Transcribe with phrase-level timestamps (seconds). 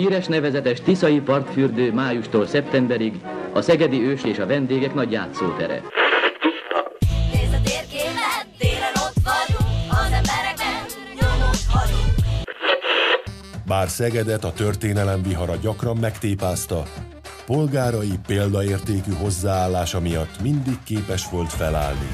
[0.00, 3.14] Híres nevezetes Tiszai partfürdő májustól szeptemberig
[3.52, 5.82] a Szegedi Ős és a vendégek nagy játszótere.
[13.66, 16.82] Bár Szegedet a történelem vihara gyakran megtépázta,
[17.46, 22.08] polgárai példaértékű hozzáállása miatt mindig képes volt felállni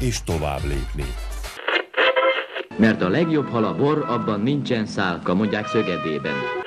[0.00, 1.14] és tovább lépni.
[2.76, 6.59] Mert a legjobb hal a bor, abban nincsen szálka, mondják Szögedében.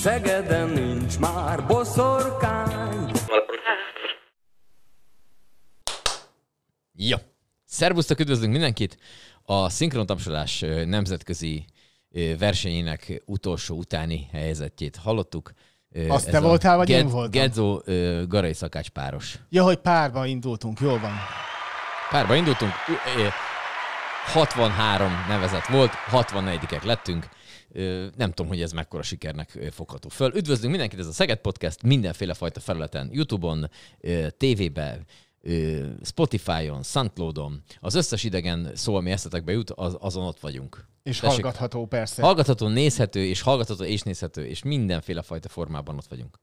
[0.00, 3.10] Szegeden nincs már boszorkány.
[6.92, 7.18] Ja.
[7.64, 8.98] Szervusztok, üdvözlünk mindenkit!
[9.42, 11.64] A szinkrontapsolás nemzetközi
[12.38, 15.52] versenyének utolsó utáni helyzetjét hallottuk.
[16.08, 17.30] Azt ez te voltál, vagy én Ged- voltam?
[17.30, 17.82] Gedzó
[18.28, 19.38] Garai Szakács páros.
[19.48, 21.12] Ja, hogy párba indultunk, jól van.
[22.10, 23.26] Párba indultunk, ö, ö,
[24.24, 27.26] 63 nevezett volt, 64-ek lettünk.
[28.16, 30.34] Nem tudom, hogy ez mekkora sikernek fogható föl.
[30.34, 37.62] Üdvözlünk mindenkit, ez a Szeged Podcast mindenféle fajta felületen, YouTube-on, ö, Spotify-on, Soundcloud-on.
[37.80, 40.88] Az összes idegen szó, ami eszetekbe jut, az, azon ott vagyunk.
[41.02, 41.34] És Tessék.
[41.34, 42.22] hallgatható persze.
[42.22, 46.38] Hallgatható, nézhető, és hallgatható, és nézhető, és mindenféle fajta formában ott vagyunk.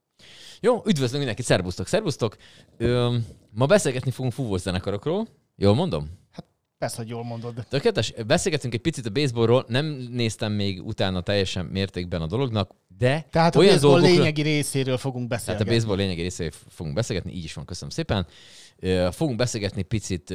[0.59, 2.38] Jó, üdvözlünk mindenkit, szervusztok, szervusztok.
[2.78, 3.17] Ö,
[3.50, 5.28] ma beszélgetni fogunk fúvós zenekarokról.
[5.55, 6.09] Jól mondom?
[6.78, 7.66] Persze, hogy jól mondod.
[7.70, 8.14] Tökéletes.
[8.28, 13.56] Beszélgetünk egy picit a baseballról, nem néztem még utána teljesen mértékben a dolognak, de Tehát
[13.56, 14.17] a olyan baseball dolgokról...
[14.20, 15.73] lényegi részéről fogunk Tehát a beszélgetni.
[15.73, 18.28] baseball lényegi részéről fogunk beszélgetni, így is van, köszönöm szépen.
[19.11, 20.31] Fogunk beszélgetni picit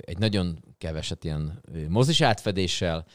[0.00, 3.06] egy nagyon keveset ilyen mozis átfedéssel,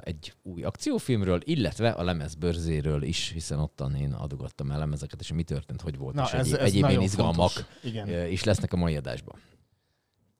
[0.00, 5.42] egy új akciófilmről, illetve a lemezbörzéről is, hiszen ottan én adogattam el lemezeket, és mi
[5.42, 7.64] történt, hogy volt, Na, és ez, egyéb, ez egyéb nagyon izgalmak fontos.
[7.84, 8.08] Igen.
[8.08, 9.38] ö, is lesznek a mai adásban.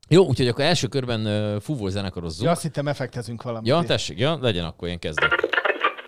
[0.08, 2.44] Jó, úgyhogy akkor első körben ö, fúvó zenekarozzunk.
[2.44, 3.68] Ja, azt hittem effektezünk valamit.
[3.68, 5.30] Ja, tessék, ja, legyen akkor én kezdek.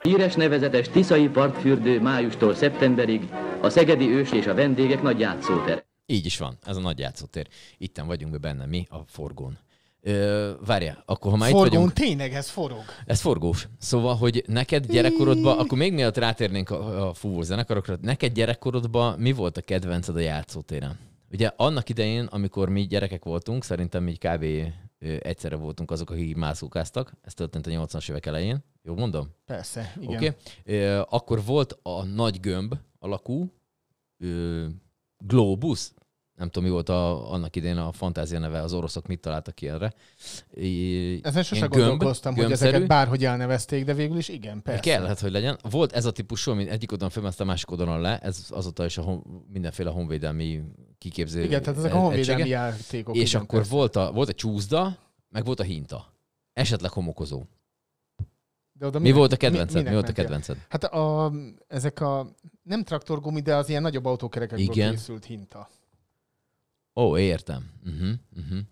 [0.03, 3.29] Híres nevezetes Tiszai partfürdő májustól szeptemberig
[3.63, 5.87] a Szegedi Ős és a vendégek nagy játszótere.
[6.07, 7.47] Így is van, ez a nagy játszótér.
[7.79, 9.59] Itten vagyunk be benne mi, a forgón.
[10.03, 12.83] Ö, várjál, akkor ha már itt Forgón, vagyunk, tényleg ez forog.
[13.07, 13.69] ez forgós.
[13.79, 19.33] Szóval, hogy neked gyerekkorodban, akkor még mielőtt rátérnénk a, a fúvó zenekarokra, neked gyerekkorodban mi
[19.33, 20.99] volt a kedvenced a játszótéren?
[21.31, 24.45] Ugye annak idején, amikor mi gyerekek voltunk, szerintem mi kb.
[24.99, 27.13] egyszerre voltunk azok, akik mászókáztak.
[27.21, 28.65] Ez történt a 80-as évek elején.
[28.83, 29.29] Jó mondom?
[29.45, 30.35] Persze, igen.
[30.65, 30.95] Okay.
[31.09, 33.53] Akkor volt a nagy gömb alakú
[34.19, 34.67] ö,
[35.19, 35.91] Globus,
[36.39, 39.69] nem tudom, mi volt a, annak idején a fantázia neve, az oroszok mit találtak ki
[39.69, 39.93] erre.
[41.23, 42.71] Ezen sose gömb, gondolkoztam, hogy gömbszerű.
[42.71, 44.81] ezeket bárhogy elnevezték, de végül is igen, persze.
[44.81, 45.59] Kellett, hogy legyen.
[45.71, 48.99] Volt ez a típusú, ami egyik oldalon fölmezte, a másik oldalon le, ez azóta is
[48.99, 50.63] a hon, mindenféle honvédelmi
[50.99, 52.57] kiképző Igen, tehát ezek a honvédelmi egysége.
[52.57, 53.17] játékok.
[53.17, 53.75] És igen, akkor persze.
[53.75, 54.97] volt a, volt a csúszda,
[55.29, 56.13] meg volt a hinta.
[56.53, 57.43] Esetleg homokozó.
[58.73, 59.73] De oda Mi minek- volt a kedvenced?
[59.75, 60.57] Mi, minek volt a kedvenced?
[60.69, 61.33] Hát a,
[61.69, 64.91] ezek a nem traktorgumi, de az ilyen nagyobb autókerekekből Igen.
[64.91, 65.69] készült hinta.
[66.99, 67.63] Ó, értem.
[67.87, 68.65] Uh-huh, uh-huh.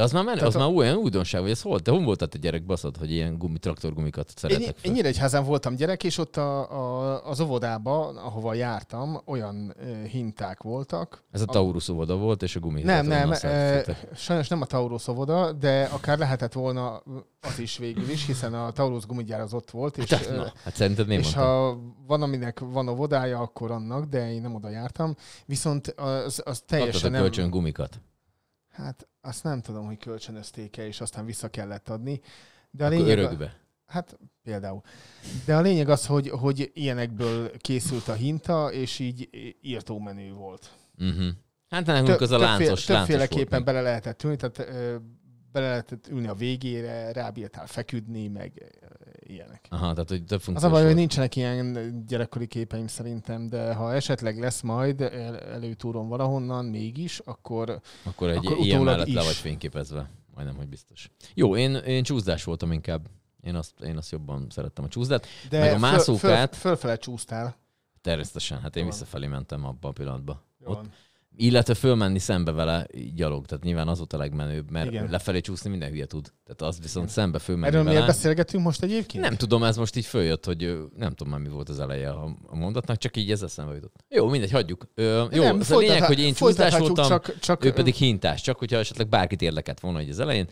[0.00, 1.80] De az már, men, az a- már olyan újdonság, hogy ez hol?
[1.80, 5.74] Te hol voltál te gyerek baszod, hogy ilyen gumi, traktorgumikat Én, szeretek én Nyíregyházán voltam
[5.74, 9.74] gyerek, és ott a, a, az óvodában, ahova jártam, olyan
[10.10, 11.24] hinták voltak.
[11.30, 12.82] Ez a Taurus óvoda volt, és a gumi.
[12.82, 13.84] Nem, nem, e,
[14.14, 17.02] sajnos nem a Taurus óvoda, de akár lehetett volna
[17.40, 20.52] az is végül is, hiszen a Taurus gumigyár az ott volt, és, Tehát, ö, na,
[20.64, 21.44] hát szerinted nem és mondtam.
[21.44, 25.14] ha van, aminek van óvodája, akkor annak, de én nem oda jártam.
[25.46, 27.20] Viszont az, az teljesen Adtatok nem...
[27.20, 28.00] kölcsön gumikat.
[28.70, 32.20] Hát azt nem tudom, hogy kölcsönözték-e, és aztán vissza kellett adni.
[32.70, 33.60] De a Akkor lényeg, örökbe.
[33.86, 34.82] Hát például.
[35.44, 39.28] De a lényeg az, hogy, hogy ilyenekből készült a hinta, és így
[39.60, 40.70] írtó menő volt.
[40.98, 41.28] Uh-huh.
[41.68, 44.96] Hát nekünk az a láncos, láncos többféleképpen bele lehetett ülni, tehát ö,
[45.52, 48.72] bele lehetett ülni a végére, rábírtál feküdni, meg
[49.30, 49.66] ilyenek.
[49.68, 53.94] Aha, tehát hogy több Az a baj, hogy nincsenek ilyen gyerekkori képeim szerintem, de ha
[53.94, 59.26] esetleg lesz majd el, előtúron valahonnan mégis, akkor Akkor egy akkor ilyen mellett le is.
[59.26, 60.10] vagy fényképezve.
[60.34, 61.10] Majdnem, hogy biztos.
[61.34, 63.06] Jó, én, én csúszdás voltam inkább.
[63.42, 65.26] Én azt, én azt jobban szerettem a csúszdát.
[65.50, 67.56] de Meg a föl- mászókát- Föl, fölfele csúsztál.
[68.00, 70.42] Természetesen, hát én Jó visszafelé mentem abban a pillanatban.
[70.64, 70.84] Jó Ott.
[71.42, 74.98] Illetve fölmenni szembe vele gyalog, tehát nyilván az volt a legmenőbb, mert Igen.
[74.98, 75.10] Igen.
[75.10, 76.32] lefelé csúszni minden hülye tud.
[76.44, 77.94] Tehát az viszont szembe fölmenni Erről vele.
[77.94, 79.24] miért beszélgetünk most egyébként?
[79.24, 82.36] Nem tudom, ez most így följött, hogy nem tudom már mi volt az eleje a,
[82.50, 83.94] mondatnak, csak így ez eszembe jutott.
[84.08, 84.86] Jó, mindegy, hagyjuk.
[84.94, 88.40] Ö, jó, Nem, ez a lényeg, hogy én csúszás voltam, csak, csak ő pedig hintás,
[88.40, 90.48] csak hogyha esetleg bárkit érdekelt volna így az elején.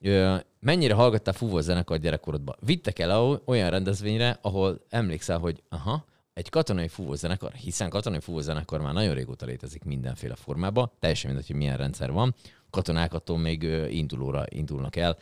[0.00, 2.56] Ö, mennyire hallgattál fúvó zenekar gyerekkorodban?
[2.60, 6.04] Vittek el olyan rendezvényre, ahol emlékszel, hogy aha,
[6.34, 11.56] egy katonai fúvózenekar, hiszen katonai fúvózenekar már nagyon régóta létezik mindenféle formában, teljesen mindegy, hogy
[11.56, 12.34] milyen rendszer van.
[12.70, 15.18] Katonák attól még indulóra indulnak el.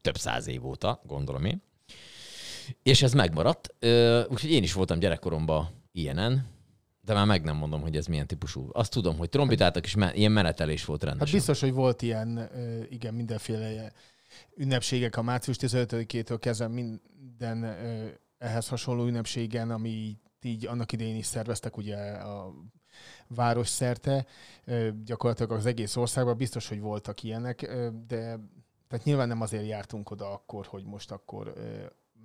[0.00, 1.62] több száz év óta, gondolom én.
[2.82, 3.74] És ez megmaradt,
[4.30, 6.46] úgyhogy én is voltam gyerekkoromban ilyenen,
[7.00, 8.68] de már meg nem mondom, hogy ez milyen típusú.
[8.72, 11.34] Azt tudom, hogy trombitáltak, és me- ilyen menetelés volt Hát rendesen.
[11.36, 12.50] biztos, hogy volt ilyen,
[12.90, 13.92] igen, mindenféle
[14.56, 17.76] ünnepségek a március 15-től kezdve minden
[18.38, 22.54] ehhez hasonló ünnepségen, ami így annak idején is szerveztek ugye a
[23.26, 24.26] város szerte,
[25.04, 27.60] gyakorlatilag az egész országban biztos, hogy voltak ilyenek,
[28.06, 28.38] de
[28.88, 31.52] tehát nyilván nem azért jártunk oda akkor, hogy most akkor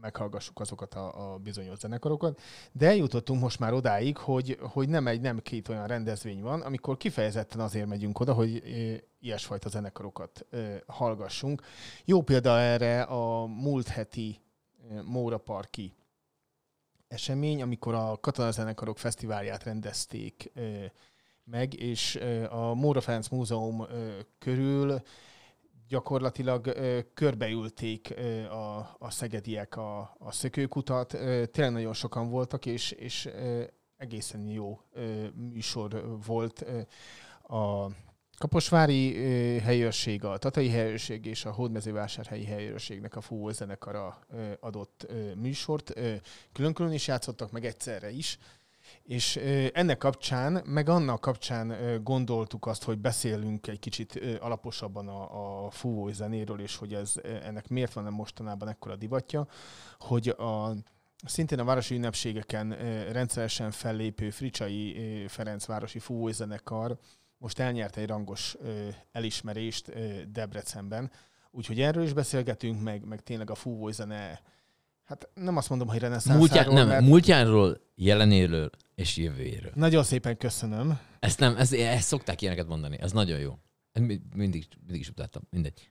[0.02, 5.22] meghallgassuk azokat a, a bizonyos zenekarokat, de eljutottunk most már odáig, hogy, hogy nem egy,
[5.22, 8.64] nem két olyan rendezvény van, amikor kifejezetten azért megyünk oda, hogy
[9.20, 10.46] ilyesfajta zenekarokat
[10.88, 11.62] hallgassunk.
[12.06, 14.42] Jó példa erre a múlt heti
[15.04, 15.94] Móra Parki
[17.14, 20.52] esemény, amikor a Katonazenekarok Fesztiválját rendezték
[21.44, 22.20] meg, és
[22.50, 23.86] a Móra Ferenc Múzeum
[24.40, 25.02] körül
[25.88, 26.74] gyakorlatilag
[27.14, 28.14] körbeülték
[28.50, 31.08] a, a szegediek a, a szökőkutat.
[31.52, 33.30] Tényleg nagyon sokan voltak, és, és
[33.98, 34.80] egészen jó
[35.36, 36.66] műsor volt.
[37.42, 37.88] A
[38.38, 39.14] Kaposvári
[39.60, 44.20] helyőrség, a Tatai helyőrség és a Hódmezővásárhelyi helyőrségnek a fúvó zenekara
[44.60, 45.94] adott műsort.
[46.52, 48.38] Külön-külön is játszottak, meg egyszerre is.
[49.04, 49.36] És
[49.74, 56.12] ennek kapcsán, meg annak kapcsán gondoltuk azt, hogy beszélünk egy kicsit alaposabban a, a fúvó
[56.12, 57.14] zenéről, és hogy ez
[57.44, 59.48] ennek miért van mostanában ekkora divatja,
[60.00, 60.76] hogy a
[61.26, 62.70] Szintén a városi ünnepségeken
[63.12, 66.98] rendszeresen fellépő Fricsai Ferenc városi fúvózenekar
[67.44, 71.12] most elnyert egy rangos ö, elismerést ö, Debrecenben.
[71.52, 74.42] Úgyhogy erről is beszélgetünk, meg, meg tényleg a fúvózene,
[75.04, 79.72] hát nem azt mondom, hogy Múltjá, reneszánszáról, nem, mert múltjáról, jelenéről és jövőjéről.
[79.76, 81.00] nagyon szépen köszönöm.
[81.20, 82.98] Ezt nem, ez, ezt szokták ilyeneket mondani.
[83.00, 83.58] Ez nagyon jó.
[83.92, 85.42] Ezt mi- Mindig, mindig is utáltam.
[85.50, 85.90] Mindegy.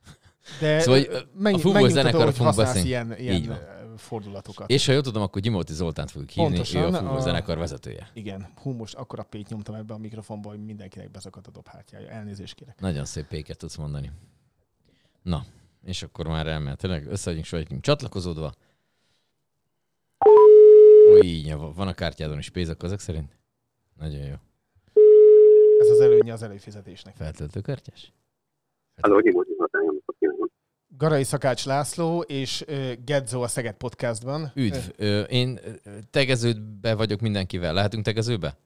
[0.60, 1.08] De Szóval, hogy
[1.54, 1.92] a fúvó hogy
[2.34, 2.88] fogunk beszélni.
[2.88, 3.81] ilyen, Így ilyen van.
[3.96, 4.70] Fordulatokat.
[4.70, 7.58] És ha jól tudom, akkor Gyimóti Zoltánt fogjuk hívni, Pontosan, ő a fúvó a- zenekar
[7.58, 8.10] vezetője.
[8.14, 12.08] Igen, hú, most akkora pét nyomtam ebbe a mikrofonba, hogy mindenkinek beszakadt a dobhártyája.
[12.08, 12.80] Elnézést kérek.
[12.80, 14.12] Nagyon szép péket tudsz mondani.
[15.22, 15.44] Na,
[15.84, 16.78] és akkor már elment.
[16.78, 18.52] Tényleg össze vagyunk soha csatlakozódva.
[21.20, 23.36] Új, van a kártyádon is pénzek ezek szerint?
[23.98, 24.34] Nagyon jó.
[25.80, 27.16] Ez az előnye az előfizetésnek.
[27.16, 28.12] Feltöltőkártyás?
[29.00, 29.71] Halló, Gyimó, Gyimó, nagyon kívánom.
[31.02, 32.64] Garai Szakács László és
[33.04, 34.52] Gedzo a Szeged Podcastban.
[34.54, 35.02] Üdv!
[35.28, 35.58] Én
[36.10, 37.74] tegeződbe vagyok mindenkivel.
[37.74, 38.56] Lehetünk tegezőbe?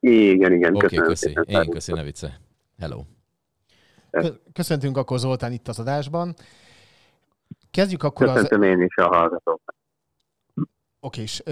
[0.00, 1.58] Igen, igen, Oké, okay, köszönöm köszi.
[1.58, 2.32] Én köszi, ne viccelj.
[2.78, 3.02] Hello.
[4.10, 6.34] Kö- Köszöntünk akkor Zoltán itt az adásban.
[7.70, 8.34] Kezdjük akkor az...
[8.34, 9.74] Köszöntöm én is a hallgatókat.
[11.00, 11.42] Oké, és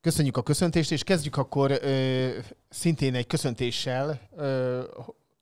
[0.00, 1.72] köszönjük a köszöntést, és kezdjük akkor
[2.68, 4.20] szintén egy köszöntéssel.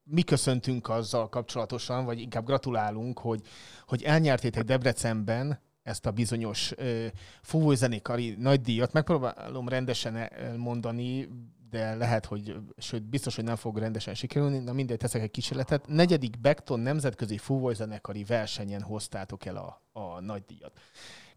[0.09, 3.41] Mi köszöntünk azzal kapcsolatosan, vagy inkább gratulálunk, hogy,
[3.87, 7.07] hogy elnyertétek Debrecenben ezt a bizonyos ö,
[7.43, 8.93] fúvózenekari nagydíjat.
[8.93, 11.29] Megpróbálom rendesen elmondani,
[11.71, 14.59] de lehet, hogy, sőt, biztos, hogy nem fog rendesen sikerülni.
[14.59, 15.87] Na mindegy, teszek egy kísérletet.
[15.87, 20.81] Negyedik Bekton nemzetközi fúvózenekari versenyen hoztátok el a, a nagydíjat.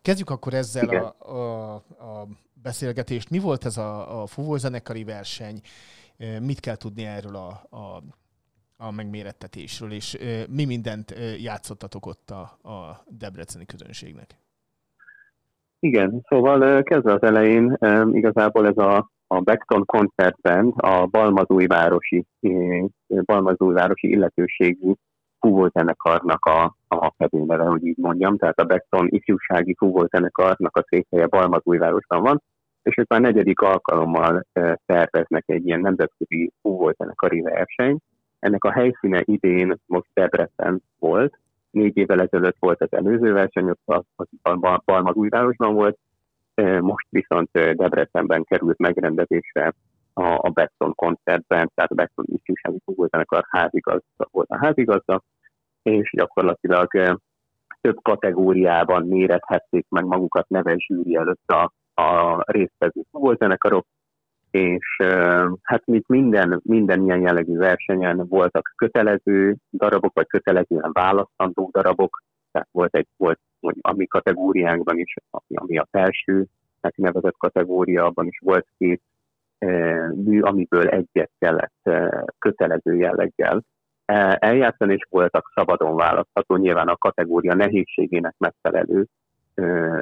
[0.01, 1.03] Kezdjük akkor ezzel Igen.
[1.03, 3.29] a, a, a beszélgetést.
[3.29, 5.61] Mi volt ez a, a fúvózenekari verseny?
[6.39, 8.03] Mit kell tudni erről a, a,
[8.81, 10.17] a megmérettetésről, és
[10.49, 14.37] mi mindent játszottatok ott a, a debreceni közönségnek?
[15.79, 17.77] Igen, szóval kezdve az elején
[18.11, 22.25] igazából ez a, a Beckton koncertben a Balmazújvárosi,
[23.07, 24.91] Balmazújvárosi illetőségű
[25.39, 32.21] fúvózenekarnak a, a fedélneve, hogy így mondjam, tehát a Beckton ifjúsági fúvózenekarnak a székhelye Balmazújvárosban
[32.21, 32.41] van,
[32.83, 34.45] és ők már negyedik alkalommal
[34.85, 38.03] szerveznek egy ilyen nemzetközi fúvózenekari versenyt.
[38.39, 41.39] Ennek a helyszíne idén most Debrecen volt,
[41.71, 45.97] négy évvel ezelőtt volt az előző verseny, ott az a Balmazújvárosban volt,
[46.79, 49.73] most viszont Debrecenben került megrendezésre
[50.13, 55.21] a, a Beckton koncertben, tehát a Beckton ifjúsági fúvózenekar házigazda volt a házigazda,
[55.81, 57.19] és gyakorlatilag
[57.81, 63.85] több kategóriában mérethették meg magukat neves zsűri előtt a, a résztvevő fúvózenekarok,
[64.51, 64.97] és
[65.61, 72.67] hát mint minden, minden ilyen jellegű versenyen voltak kötelező darabok, vagy kötelezően választandó darabok, tehát
[72.71, 76.45] volt egy, volt hogy a mi kategóriánkban is, ami, ami a felső
[76.95, 79.01] nevezett kategória, abban is volt két
[80.15, 81.89] mű, amiből egyet kellett
[82.39, 83.63] kötelező jelleggel.
[84.05, 89.05] E, eljátszani, és voltak szabadon választható, nyilván a kategória nehézségének megfelelő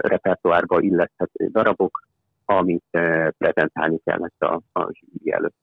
[0.02, 2.08] repertoárba illeszthető darabok,
[2.50, 5.56] amit e, prezentálni kellett a, a zsűri előtt.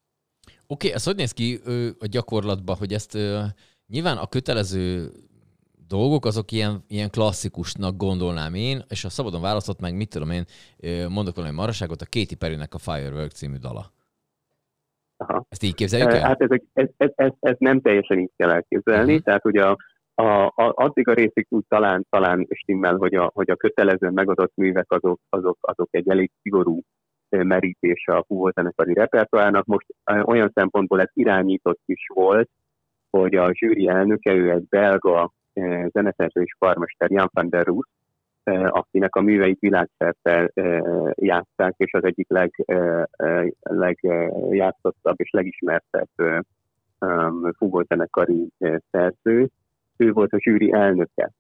[0.67, 1.61] Oké, ez hogy néz ki
[2.00, 3.19] a gyakorlatban, hogy ezt
[3.87, 5.11] nyilván a kötelező
[5.88, 10.45] dolgok, azok ilyen, ilyen klasszikusnak gondolnám én, és a szabadon választott meg, mit tudom én,
[11.09, 13.93] mondok valami maraságot, a Katy Perry-nek a Firework című dala.
[15.17, 15.47] Aha.
[15.49, 16.26] Ezt így képzeljük Eh, el?
[16.26, 19.23] Hát ezek, ez, ez, ez, ez nem teljesen így kell elképzelni, Mhm.
[19.23, 19.76] tehát ugye a,
[20.14, 24.52] a, a, addig a részig úgy talán, talán stimmel, hogy a, hogy a kötelező megadott
[24.54, 26.80] művek azok, azok, azok egy elég szigorú
[27.28, 29.64] merítése a fúvózenekari repertoárnak.
[29.64, 29.87] Most
[30.25, 32.50] olyan szempontból ez irányított is volt,
[33.11, 35.33] hogy a zsűri elnöke, ő egy belga
[35.92, 37.87] zeneszerző és karmester, Jan van der Roos,
[38.42, 40.50] eh, akinek a műveit világszerte
[41.14, 42.26] játszák, és az egyik
[43.61, 46.09] legjátszottabb és legismertebb
[47.56, 48.49] fúvózenekari
[48.90, 49.49] szerző.
[49.97, 51.31] Ő volt a zsűri elnöke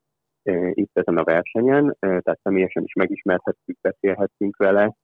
[0.42, 4.94] eh, itt ezen a versenyen, eh, tehát személyesen is megismerhettük, beszélhettünk vele,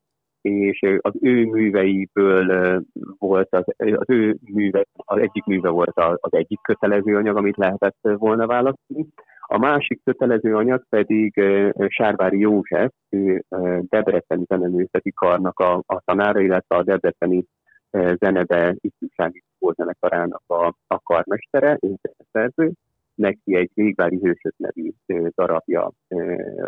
[0.40, 2.78] és az ő műveiből eh,
[3.19, 7.99] volt az, az ő műve, az egyik műve volt az, egyik kötelező anyag, amit lehetett
[8.00, 9.07] eh, volna választani.
[9.52, 11.42] A másik kötelező anyag pedig
[11.87, 13.45] Sárvári József, ő
[13.80, 17.45] Debreceni zeneművészeti karnak a, a tanára, illetve a Debreceni
[17.90, 19.42] zenebe ifjúsági
[19.76, 21.95] zenekarának a, a karmestere, ő
[22.33, 22.73] szerző.
[23.20, 24.90] Neki egy Végvári Hősök nevű
[25.34, 25.90] darabja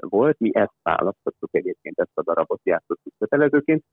[0.01, 0.39] volt.
[0.39, 3.85] Mi ezt választottuk egyébként, ezt a darabot játszottuk kötelezőként.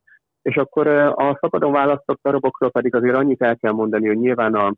[0.42, 4.74] És akkor a szabadon választott darabokról pedig azért annyit el kell mondani, hogy nyilván a,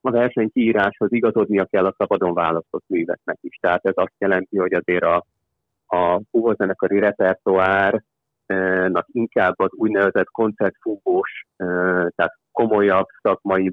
[0.00, 3.56] a verseny kiíráshoz igazodnia kell a szabadon választott műveknek is.
[3.56, 5.24] Tehát ez azt jelenti, hogy azért a,
[5.86, 13.72] a fúvózenekari repertoárnak inkább az úgynevezett koncertfúvós, eh, tehát komolyabb, szakmai,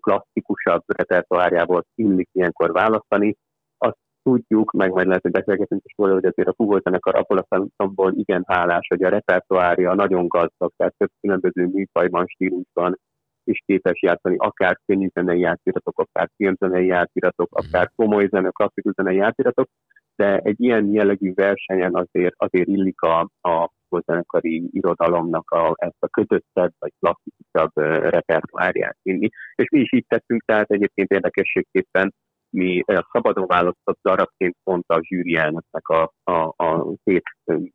[0.00, 3.36] klasszikusabb repertoárjából illik ilyenkor választani.
[3.78, 7.46] Azt tudjuk, meg majd lehet, hogy beszélgetünk is róla, hogy azért a fúvózenekar abból a
[7.48, 12.98] szempontból igen hálás, hogy a repertoárja nagyon gazdag, tehát több különböző műfajban, stílusban
[13.44, 19.16] is képes játszani, akár könnyű zenei játsziratok, akár filmzenei játsziratok, akár komoly zene, klasszikus zenei
[19.16, 19.68] játsziratok,
[20.16, 23.70] de egy ilyen jellegű versenyen azért, azért illik a, a
[24.06, 29.28] zenekari irodalomnak a, ezt a kötöttebb vagy klasszikusabb repertoárját vinni.
[29.54, 32.14] És mi is így tettünk, tehát egyébként érdekességképpen
[32.50, 32.82] mi
[33.12, 35.36] szabadon választott darabként pont a zsűri
[35.70, 37.24] a, a, a két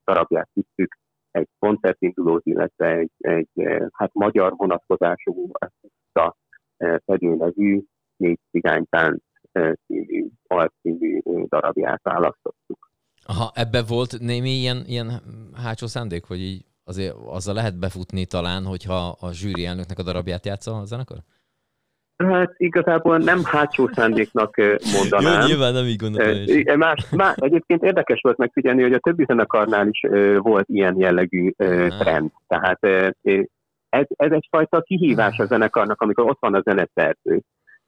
[0.03, 0.97] darabját hittük,
[1.31, 3.49] egy koncertindulót, illetve egy, egy
[3.91, 5.51] hát magyar vonatkozású
[6.13, 6.35] a
[7.05, 7.81] fedő nevű
[8.17, 9.23] négy cigánytánc
[9.87, 12.89] című, alcímű darabját választottuk.
[13.25, 15.11] Aha, ebbe volt némi ilyen, ilyen
[15.63, 20.45] hátsó szándék, hogy így azért azzal lehet befutni talán, hogyha a zsűri elnöknek a darabját
[20.45, 21.17] játsza a zenekar?
[22.17, 24.55] Hát igazából nem hátsó szándéknak
[24.93, 25.45] mondanám.
[25.45, 26.67] nyilván nem így.
[26.67, 29.99] Eh, Más, más, egyébként érdekes volt megfigyelni, hogy a többi zenekarnál is
[30.37, 31.51] volt ilyen jellegű
[31.99, 32.31] trend.
[32.47, 32.83] Tehát
[33.89, 37.41] ez, ez egyfajta kihívás a zenekarnak, amikor ott van a zeneszerző.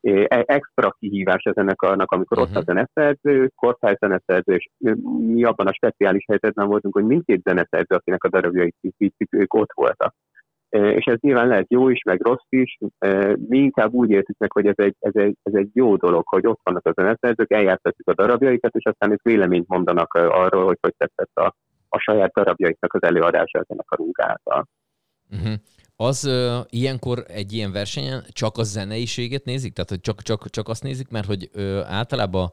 [0.04, 2.66] E- Extra kihívás a zenekarnak, amikor ott a Mhm.
[2.66, 4.70] zeneszerző, kortály zeneszerző, és
[5.18, 9.72] mi abban a speciális helyzetben voltunk, hogy mindkét zeneszerző, akinek a darabjait készítjük, ők ott
[9.74, 10.14] voltak.
[10.70, 12.78] Ö, És ez nyilván lehet jó is, meg rossz is.
[13.00, 16.28] Ö, Mi inkább úgy értük meg, hogy ez egy, ez egy, ez egy jó dolog,
[16.28, 20.78] hogy ott vannak a zeneszerzők, eljátszhatjuk a darabjaikat, és aztán ők véleményt mondanak arról, hogy
[20.82, 21.56] hogy tetszett a,
[21.90, 24.68] a saját darabjaiknak az előadása a zenekarunk által.
[25.32, 25.54] Uh-huh.
[26.04, 29.74] Az uh, ilyenkor egy ilyen versenyen csak a zeneiséget nézik?
[29.74, 32.52] Tehát, hogy csak, csak, csak azt nézik, mert hogy uh, általában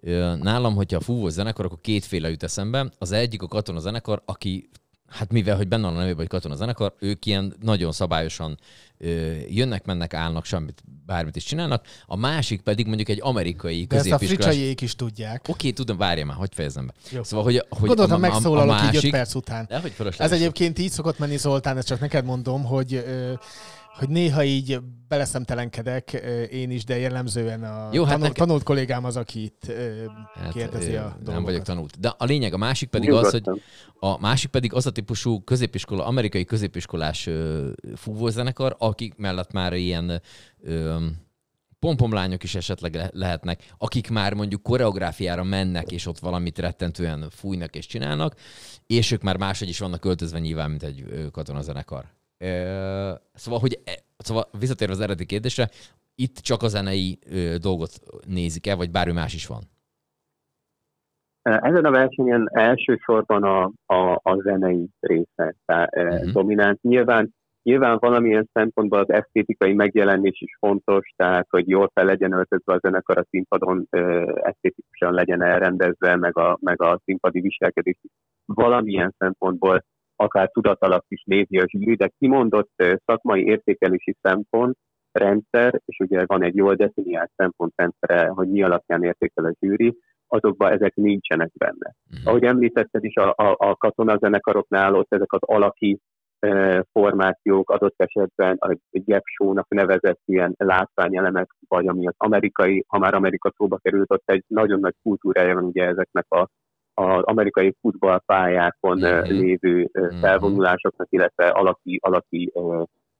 [0.00, 2.92] uh, nálam, hogyha a fúvós zenekar, akkor kétféle jut eszembe.
[2.98, 4.68] Az egyik a katona zenekar, aki
[5.08, 8.58] hát mivel, hogy benne van a nevében, hogy katona zenekar, ők ilyen nagyon szabályosan
[8.98, 11.86] ö, jönnek, mennek, állnak, semmit, bármit is csinálnak.
[12.06, 15.44] A másik pedig mondjuk egy amerikai De ezt a fricsaiék is tudják.
[15.48, 16.92] Oké, tudom, várjál már, hogy fejezem be.
[17.10, 17.22] Jó.
[17.22, 19.10] Szóval, hogy, hogy Gondoltam, a, megszólalok a így öt másik...
[19.10, 19.66] perc után.
[19.68, 23.32] De hogy Ez egyébként így szokott menni, Zoltán, ezt csak neked mondom, hogy, ö,
[23.98, 24.78] hogy néha így
[25.08, 26.12] beleszemtelenkedek
[26.50, 29.72] én is, de jellemzően a Jó, hát tanult, neke- tanult kollégám az, aki itt
[30.34, 31.44] Hát, kérdezi a Nem dolgokat.
[31.44, 32.00] vagyok tanult.
[32.00, 33.62] De a lényeg, a másik pedig az, hogy Nyugodtan.
[34.00, 37.28] a másik pedig az a típusú középiskola, amerikai középiskolás
[37.96, 40.22] fúvózenekar, akik mellett már ilyen
[41.78, 47.76] pompomlányok is esetleg le- lehetnek, akik már mondjuk koreográfiára mennek, és ott valamit rettentően fújnak
[47.76, 48.34] és csinálnak,
[48.86, 52.04] és ők már máshogy is vannak költözve nyilván, mint egy katonazenekar.
[52.38, 55.68] Ö, Szóval, hogy e- szóval visszatérve az eredeti kérdésre,
[56.14, 57.90] itt csak a zenei ö, dolgot
[58.26, 59.62] nézik el, vagy bármi más is van?
[61.42, 66.06] Ezen a versenyen elsősorban a, a, a zenei része tehát, Mhm.
[66.06, 66.30] uh-huh.
[66.32, 66.82] dominánt.
[66.82, 72.72] Nyilván, nyilván valamilyen szempontból az esztétikai megjelenés is fontos, tehát hogy jól fel legyen öltözve
[72.72, 78.10] a zenekar a színpadon, uh, esztétikusan legyen elrendezve, meg a, meg a színpadi viselkedés is
[78.44, 79.84] valamilyen szempontból
[80.18, 82.72] akár tudat alatt is nézi a zsűri, de kimondott
[83.04, 84.76] szakmai értékelési szempont
[85.12, 90.72] rendszer, és ugye van egy jól definiált szempontrendszere, hogy mi alapján értékel a zsűri, azokban
[90.72, 91.94] ezek nincsenek benne.
[92.10, 92.28] Mhm.
[92.28, 96.00] Ahogy említetted is, a, a, a katonazenekaroknál ott ezek az alaki
[96.38, 102.98] e, formációk adott esetben a gap show-nak nevezett ilyen látványelemek, vagy ami az amerikai, ha
[102.98, 106.48] már Amerika szóba került, ott egy nagyon nagy kultúrája van ugye ezeknek a
[106.98, 109.30] az amerikai futballpályákon Mhm.
[109.30, 110.18] lévő Mhm.
[110.20, 112.52] felvonulásoknak, illetve alaki, alaki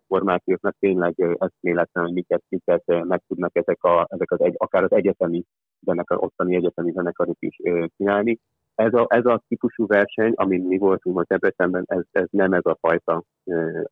[0.06, 4.92] formációknak tényleg eszméletlen, hogy miket, miket meg tudnak ezek, a, ezek az egy, akár az
[4.92, 5.44] egyetemi
[5.80, 7.56] zenekar, ottani egyetemi zenekarok is
[7.96, 8.38] csinálni.
[8.74, 12.64] Ez a, ez a típusú verseny, amin mi voltunk most Debrecenben, ez, ez nem ez
[12.64, 13.22] a fajta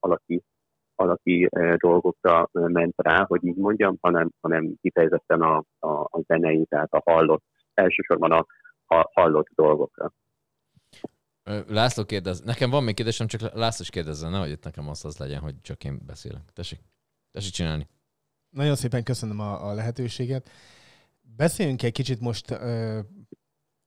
[0.01, 0.43] alaki,
[0.95, 6.93] alaki dolgokra ment rá, hogy így mondjam, hanem, hanem kifejezetten a, a, a zenei, tehát
[6.93, 7.43] a hallott,
[7.75, 8.47] elsősorban a
[8.87, 10.13] hallott dolgokra.
[11.67, 12.41] László kérdez.
[12.41, 15.61] Nekem van még kérdésem, csak László is kérdezzen, nehogy itt nekem az az legyen, hogy
[15.61, 16.43] csak én beszélek.
[16.53, 16.81] Tessék.
[17.31, 17.89] Tessék csinálni.
[18.51, 20.51] Nagyon szépen köszönöm a, a lehetőséget.
[21.21, 22.99] Beszéljünk egy kicsit most ö,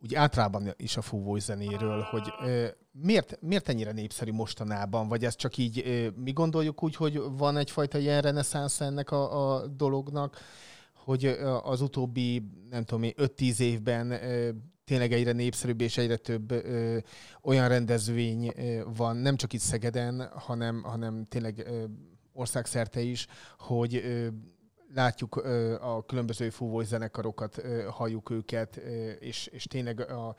[0.04, 5.36] úgy általában is a fúvós zenéről, hogy ö, miért, miért ennyire népszerű mostanában, vagy ez
[5.36, 10.38] csak így, ö, mi gondoljuk úgy, hogy van egyfajta ilyen reneszánsz ennek a, a dolognak,
[10.94, 11.26] hogy
[11.64, 14.12] az utóbbi, nem tudom én, 5-10 évben
[14.90, 16.98] tényleg egyre népszerűbb és egyre több ö,
[17.42, 21.84] olyan rendezvény ö, van, nem csak itt Szegeden, hanem, hanem tényleg ö,
[22.34, 23.28] országszerte is,
[23.58, 24.28] hogy ö,
[24.94, 30.36] látjuk ö, a különböző fúvós zenekarokat, ö, halljuk őket, ö, és, és tényleg a,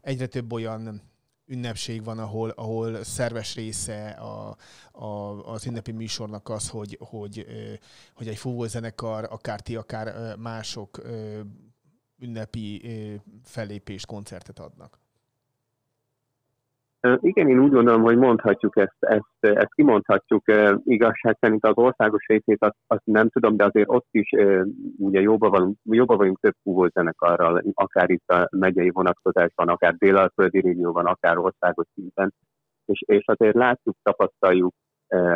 [0.00, 1.02] egyre több olyan
[1.46, 4.56] ünnepség van, ahol, ahol szerves része a,
[4.92, 5.06] a,
[5.52, 7.46] az ünnepi műsornak az, hogy, hogy,
[8.14, 11.00] hogy egy fúvós zenekar, akár ti, akár mások
[12.20, 12.82] ünnepi
[13.44, 14.98] fellépést, koncertet adnak.
[17.20, 20.42] Igen, én úgy gondolom, hogy mondhatjuk ezt, ezt, ezt kimondhatjuk.
[20.84, 24.30] Igazság szerint az országos részét azt, azt nem tudom, de azért ott is
[24.96, 26.54] ugye jóba vagyunk, jóba vagyunk több
[26.94, 32.34] zenekarral, akár itt a megyei vonatkozásban, akár délalföldi régióban, akár országos szinten.
[32.84, 34.74] És, és azért látjuk, tapasztaljuk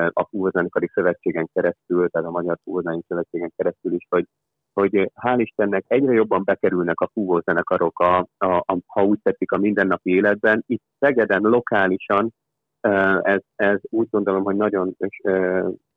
[0.09, 4.27] a fúvózenekari szövetségen keresztül, tehát a Magyar Fúvózenei Szövetségen keresztül is, hogy
[4.75, 9.59] hogy hál' Istennek egyre jobban bekerülnek a fúvózenekarok, a, a, a, ha úgy tetszik, a
[9.59, 10.65] mindennapi életben.
[10.67, 12.33] Itt Szegeden lokálisan
[13.23, 14.97] ez, ez úgy gondolom, hogy nagyon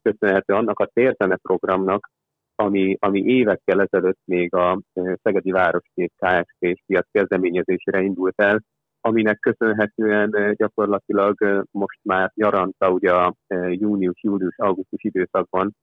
[0.01, 2.09] köszönhető annak a térzene programnak,
[2.55, 6.55] ami, ami évekkel ezelőtt még a Szegedi Városkép Kft.
[6.59, 8.61] és piac kezdeményezésére indult el,
[9.01, 13.33] aminek köszönhetően gyakorlatilag most már nyaranta, ugye a
[13.69, 15.75] június, július, augusztus időszakban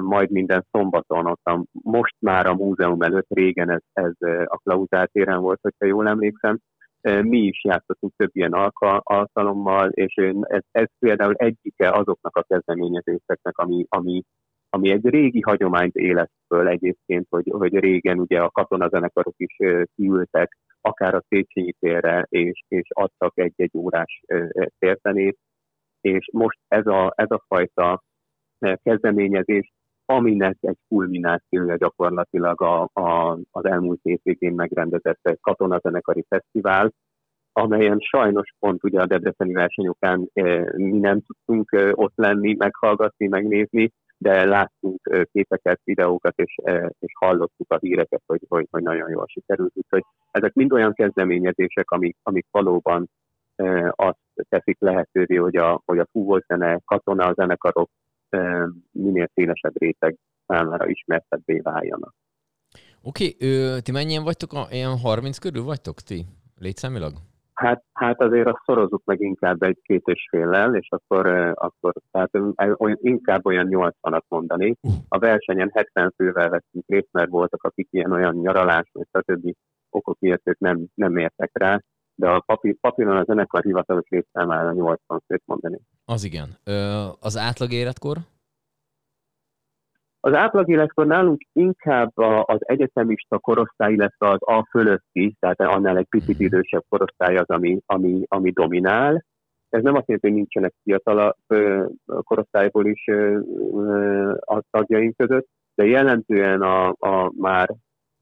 [0.00, 4.12] majd minden szombaton ott most már a múzeum előtt, régen ez, ez
[4.44, 6.58] a Klauzál téren volt, hogyha jól emlékszem,
[7.02, 13.58] mi is játszottunk több ilyen alka, alkalommal, és ez, ez például egyike azoknak a kezdeményezéseknek,
[13.58, 14.22] ami, ami,
[14.70, 19.56] ami egy régi hagyományt élet föl egyébként, hogy, hogy régen ugye a katonazenekarok is
[19.94, 24.22] kiültek, akár a Széchenyi térre, és, és adtak egy-egy órás
[24.78, 25.38] térzenét,
[26.00, 28.02] és most ez a, ez a fajta
[28.82, 29.72] kezdeményezés,
[30.04, 36.92] aminek egy kulminációja gyakorlatilag a, a, az elmúlt hétvégén megrendezett egy katonazenekari fesztivál,
[37.52, 43.26] amelyen sajnos pont ugye a Debreceni versenyokán eh, mi nem tudtunk eh, ott lenni, meghallgatni,
[43.26, 48.82] megnézni, de láttunk eh, képeket, videókat, és, eh, és hallottuk a híreket, hogy, hogy, hogy
[48.82, 49.72] nagyon jól sikerült.
[49.74, 53.10] Úgyhogy ezek mind olyan kezdeményezések, amik, amik valóban
[53.56, 54.18] eh, azt
[54.48, 58.07] teszik lehetővé, hogy a, hogy a fúvózene, katona zenekarok eh,
[58.92, 62.14] minél szélesebb réteg számára ismertebbé váljanak.
[63.02, 64.52] Oké, okay, ti mennyien vagytok?
[64.52, 66.24] A, ilyen 30 körül vagytok ti?
[66.58, 67.12] Létszámilag?
[67.54, 72.30] Hát, hát azért azt szorozzuk meg inkább egy két és féllel, és akkor, akkor tehát
[72.54, 74.74] eh, olyan, inkább olyan 80-at mondani.
[75.08, 79.54] A versenyen 70 fővel vettünk részt, mert voltak, akik ilyen olyan nyaralás, és stb.
[79.90, 81.80] okok miatt ők nem, nem értek rá,
[82.18, 85.78] de a papír, papíron a zenekar hivatalos létszámára 80 főt mondani.
[86.04, 86.48] Az igen.
[86.64, 88.16] Ö, az átlag életkor?
[90.20, 96.08] Az átlag életkor nálunk inkább az egyetemista korosztály, illetve az A fölötti, tehát annál egy
[96.08, 99.24] picit idősebb korosztály az, ami, ami, ami dominál.
[99.68, 101.36] Ez nem azt jelenti, hogy nincsenek fiatal
[102.06, 103.04] korosztályból is
[104.40, 107.68] a tagjaink között, de jelentően a, a már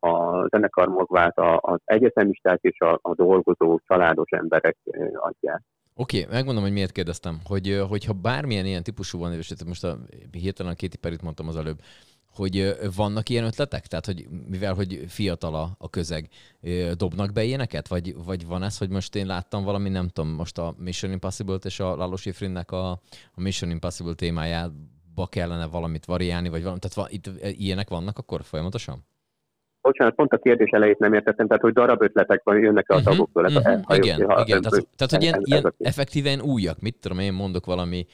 [0.00, 4.76] a zenekar magvát az egyetemisták és a, a dolgozó, családos emberek
[5.14, 5.62] adják.
[5.94, 7.38] Oké, okay, megmondom, hogy miért kérdeztem.
[7.44, 9.98] Hogy, hogyha bármilyen ilyen típusú van, és most a,
[10.30, 11.78] hirtelen a Katy Perry-t mondtam az előbb,
[12.34, 13.86] hogy vannak ilyen ötletek?
[13.86, 16.28] Tehát, hogy mivel hogy fiatal a, a közeg,
[16.96, 17.88] dobnak be ilyeneket?
[17.88, 21.64] Vagy, vagy van ez, hogy most én láttam valami, nem tudom, most a Mission Impossible-t
[21.64, 22.90] és a Lalo Schifrinnek a,
[23.34, 28.18] a Mission Impossible témájában darabba kellene valamit variálni, vagy valami, tehát va, itt ilyenek vannak
[28.18, 29.04] akkor folyamatosan?
[29.86, 32.96] Bocsánat, pont a kérdés elejét nem értettem, tehát hogy darab ötletek van, jönnek a.
[32.96, 34.62] Uh-huh, uh-huh, uh-huh, igen, igen.
[34.62, 38.06] Tehát, tehát, hogy ilyen, ilyen effektíven újak, mit tudom én mondok valami,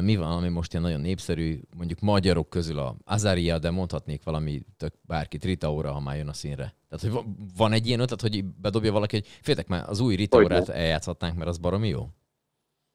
[0.00, 4.60] mi van, ami most ilyen nagyon népszerű, mondjuk magyarok közül a Azaria, de mondhatnék valami
[4.76, 6.74] tök bárkit, Rita Ora, ha már jön a színre.
[6.88, 7.24] Tehát, hogy
[7.56, 11.36] van egy ilyen ötlet, hogy bedobja valaki, hogy féltek már az új Rita Orát eljátszhatnánk,
[11.36, 12.08] mert az baromi jó?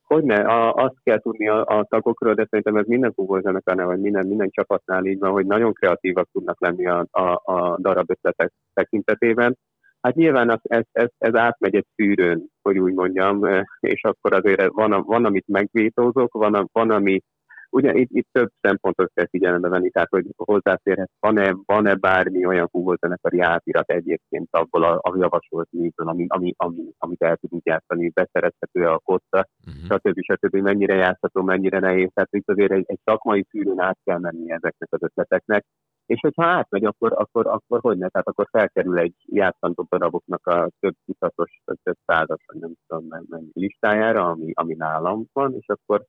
[0.07, 4.27] Hogyne, a, azt kell tudni a, a tagokról, de szerintem ez minden fúvózenekarnál, vagy minden,
[4.27, 9.57] minden csapatnál így van, hogy nagyon kreatívak tudnak lenni a, a, a darab ötletek tekintetében.
[10.01, 13.45] Hát nyilván az, ez, ez, ez átmegy egy szűrőn, hogy úgy mondjam,
[13.79, 17.21] és akkor azért van, van amit megvétózok, van, van ami
[17.69, 22.67] Ugye itt, itt több szempontot kell figyelembe venni, tehát hogy hozzáférhet, van-e, van-e bármi olyan
[22.67, 28.09] fúvózenekari átirat egyébként abból a, a javasolt műből, ami, ami, ami, amit el tudunk játszani,
[28.09, 29.99] beszerezhető a kotta, uh-huh.
[29.99, 30.21] stb.
[30.21, 30.55] stb.
[30.55, 32.09] mennyire játszható, mennyire nehéz.
[32.13, 35.65] Tehát itt azért egy, egy szakmai szűrőn át kell menni ezeknek az ötleteknek,
[36.07, 38.07] és hogyha átmegy, akkor, akkor, akkor hogy ne?
[38.09, 44.29] Tehát akkor felkerül egy játszandó daraboknak a több tucatos, több százas, nem tudom mennyi listájára,
[44.29, 46.05] ami, ami nálam van, és akkor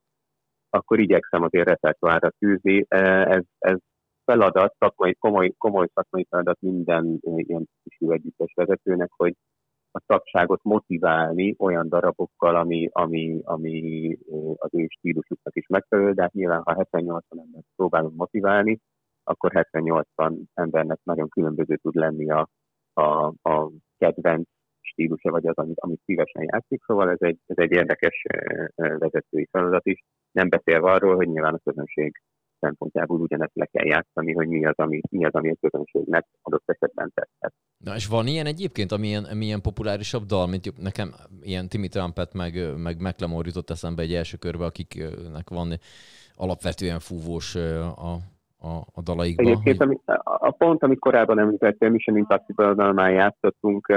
[0.69, 2.85] akkor igyekszem azért repertoárra tűzni.
[2.87, 3.77] E, ez, ez
[4.25, 9.33] feladat, szakmai, komoly, komoly szakmai feladat minden ilyen típusú együttes vezetőnek, hogy
[9.91, 14.17] a tagságot motiválni olyan darabokkal, ami, ami, ami
[14.55, 18.79] az ő stílusuknak is megfelelő, de hát nyilván, ha 70-80 embert próbálunk motiválni,
[19.23, 22.49] akkor 70-80 embernek nagyon különböző tud lenni a,
[22.93, 24.47] a, a kedvenc
[24.81, 28.25] stílusa, vagy az, amit, amit szívesen játszik, szóval ez egy, ez egy érdekes
[28.75, 30.03] vezetői feladat is.
[30.31, 32.21] Nem beszélve arról, hogy nyilván a közönség
[32.59, 36.63] szempontjából ugyanezt le kell játszani, hogy mi az, ami, mi az, ami a közönségnek adott
[36.65, 37.53] esetben tetszett.
[37.77, 41.87] Na és van ilyen egyébként, ami ilyen, ami ilyen populárisabb dal, mint nekem ilyen Timmy
[41.87, 45.73] Trumpet, meg, meg McLemore jutott eszembe egy első körbe, akiknek van
[46.35, 48.13] alapvetően fúvós a,
[48.61, 49.45] a, a dalaikban.
[49.45, 49.85] Egyébként hogy...
[49.87, 53.87] ami, a, a pont, amit korábban említettél, Mission Impossible-nal már játszottunk,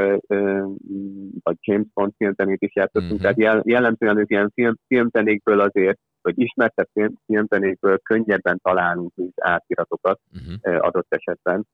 [1.43, 3.21] vagy James Bond filmzenét is játszottunk, uh-huh.
[3.21, 9.33] tehát jel, jellemzően ők ilyen film, filmzenékből azért, vagy ismertebb film, filmzenékből könnyebben találunk is
[9.37, 10.85] átiratokat uh-huh.
[10.85, 11.67] adott esetben,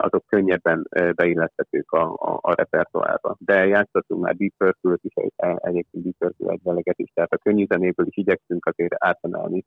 [0.00, 3.36] azok könnyebben beilleszthetők a, a, a repertoárba.
[3.38, 5.12] De játszottunk már Deep Purple-t is,
[5.56, 9.64] egyébként Deep Purple egy veleget is, tehát a könnyű zenéből is igyekszünk azért átemelni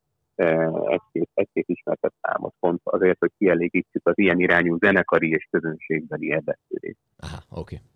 [0.85, 6.99] egy-két, egy-két ismertett számot, pont azért, hogy kielégítsük az ilyen irányú zenekari és közönségbeli érdeklődést.
[7.17, 7.59] Aha, oké.
[7.59, 7.87] Okay.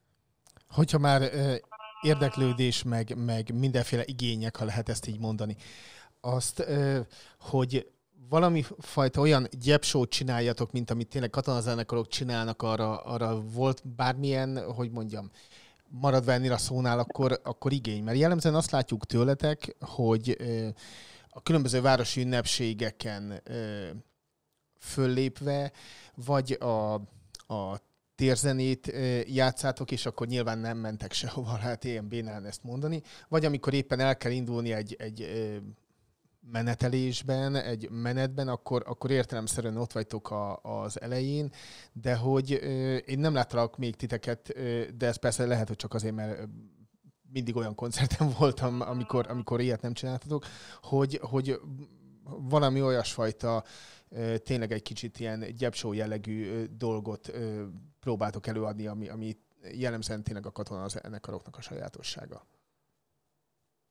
[0.67, 1.21] Hogyha már
[2.01, 5.55] érdeklődés, meg, meg mindenféle igények, ha lehet ezt így mondani,
[6.21, 6.65] azt,
[7.39, 7.91] hogy
[8.29, 14.91] valami fajta olyan gyepsót csináljatok, mint amit tényleg katonazenekarok csinálnak, arra, arra volt bármilyen, hogy
[14.91, 15.31] mondjam,
[15.87, 18.03] maradva ennél a szónál, akkor, akkor igény.
[18.03, 20.37] Mert jellemzően azt látjuk tőletek, hogy
[21.29, 23.41] a különböző városi ünnepségeken
[24.79, 25.71] föllépve,
[26.15, 26.93] vagy a,
[27.53, 27.81] a
[28.15, 28.93] térzenét
[29.25, 33.99] játszátok, és akkor nyilván nem mentek sehova, lehet ilyen bénán ezt mondani, vagy amikor éppen
[33.99, 35.21] el kell indulni egy, egy
[36.41, 41.51] menetelésben, egy menetben, akkor, akkor értelemszerűen ott vagytok a, az elején,
[41.93, 42.49] de hogy
[43.05, 44.53] én nem láttalak még titeket,
[44.97, 46.47] de ez persze lehet, hogy csak azért, mert
[47.31, 50.45] mindig olyan koncerten voltam, amikor, amikor ilyet nem csináltatok,
[50.81, 51.59] hogy, hogy
[52.23, 53.63] valami olyasfajta
[54.37, 57.31] tényleg egy kicsit ilyen gyepsó jellegű dolgot
[57.99, 59.37] próbáltok előadni, ami, ami
[59.71, 62.45] jellemzően tényleg a katona az ennek a sajátossága.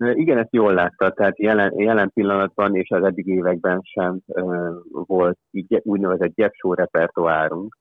[0.04, 5.38] Igen, ezt jól látta, tehát jelen, jelen pillanatban és az eddig években sem uh, volt
[5.50, 7.78] így úgynevezett gyepsó repertoárunk,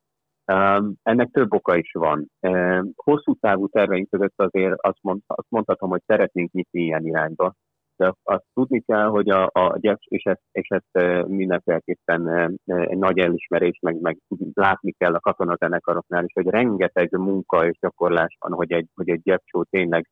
[0.53, 2.29] Um, ennek több oka is van.
[2.39, 7.53] Um, hosszú távú terveink között azért azt, mond, azt mondhatom, hogy szeretnénk nyitni ilyen irányba.
[7.95, 12.29] De azt tudni kell, hogy a, a gyepcs, és ezt, és ezt mindenféleképpen
[12.65, 14.17] egy nagy elismerés, meg, meg
[14.53, 19.21] látni kell a katonazenekaroknál is, hogy rengeteg munka és gyakorlás van, hogy egy, hogy egy
[19.21, 20.10] gyepcsó tényleg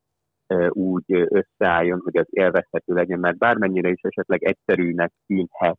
[0.68, 5.78] úgy összeálljon, hogy az élvezhető legyen, mert bármennyire is esetleg egyszerűnek tűnhet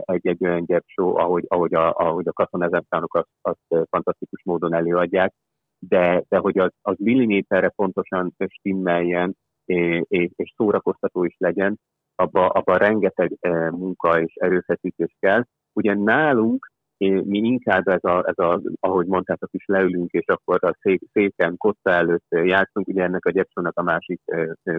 [0.00, 5.34] egy-egy olyan gyepsó, ahogy, ahogy a, ahogy a katonázátánok azt, azt fantasztikus módon előadják,
[5.78, 11.78] de, de hogy az, az milliméterre pontosan stimmeljen, és, és szórakoztató is legyen,
[12.14, 13.32] abba, abba rengeteg
[13.70, 15.44] munka és erőfeszítés kell.
[15.72, 20.76] Ugye nálunk mi inkább ez a, ez a, ahogy mondtátok is, leülünk, és akkor a
[20.80, 24.20] szék, széken, kotta előtt játszunk, ugye ennek a gyepsónak a másik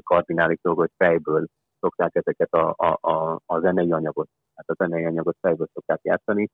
[0.03, 1.47] kardinális dolga, hogy fejből
[1.79, 6.49] szokták ezeket a, a, a, a zenei anyagot, hát a zenei anyagot fejből szokták játszani,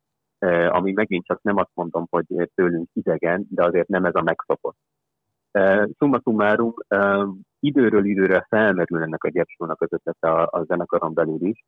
[0.70, 4.78] ami megint csak nem azt mondom, hogy tőlünk idegen, de azért nem ez a megszokott.
[5.98, 6.74] Summa summarum,
[7.60, 11.64] időről időre felmerül ennek a gyepsónak az ötlete a, a zenekaron belül is,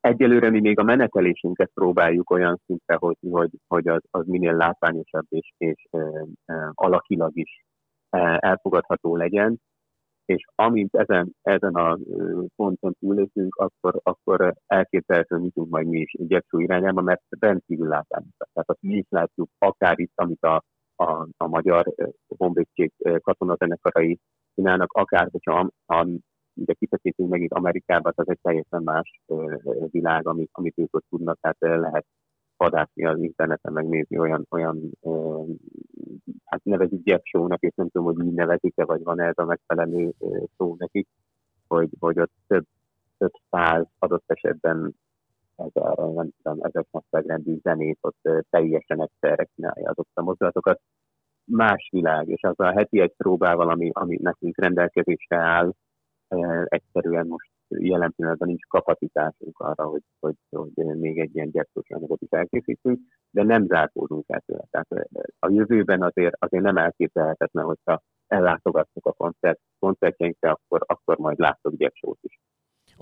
[0.00, 5.26] Egyelőre mi még a menetelésünket próbáljuk olyan szintre hozni, hogy, hogy az, az minél látványosabb
[5.28, 7.64] és, és ö, ö, alakilag is
[8.38, 9.60] elfogadható legyen,
[10.24, 11.98] és amint ezen, ezen a
[12.56, 18.32] ponton túlépünk, akkor, akkor elképzelhetően nyitunk majd mi is gyepsó irányába, mert rendkívül látványos.
[18.36, 20.62] Tehát azt mi is látjuk, akár itt, amit a,
[20.96, 21.94] a, a magyar
[22.36, 24.18] honvédség katonazenekarai
[24.54, 25.70] csinálnak, akár hogyha
[26.60, 29.20] ugye kitekintünk megint Amerikába, az egy teljesen más
[29.90, 32.06] világ, amit, amit ők ott tudnak, tehát lehet
[32.56, 34.90] vadászni az interneten, megnézni olyan, olyan
[36.44, 40.12] hát nevezik gyepsónak, és nem tudom, hogy így nevezik-e, vagy van ez a megfelelő
[40.56, 41.08] szó nekik,
[41.68, 42.64] hogy, hogy ott több,
[43.18, 44.94] több száz adott esetben
[45.56, 50.80] ezer, nem tudom, ezek nagyságrendű zenét ott teljesen egyszerre csinálja azokat a mozdulatokat.
[51.44, 55.72] Más világ, és az a heti egy próbával, ami, ami nekünk rendelkezésre áll,
[56.64, 62.20] egyszerűen most jelen pillanatban nincs kapacitásunk arra, hogy, hogy, hogy még egy ilyen gyepszós anyagot
[62.20, 62.98] is elkészítünk,
[63.30, 64.64] de nem zárkózunk el tőle.
[64.70, 71.38] Tehát a jövőben azért, azért nem elképzelhetetlen, hogyha ellátogattok a koncert, koncertjeinkre, akkor, akkor majd
[71.38, 72.40] láttok gyepsót is.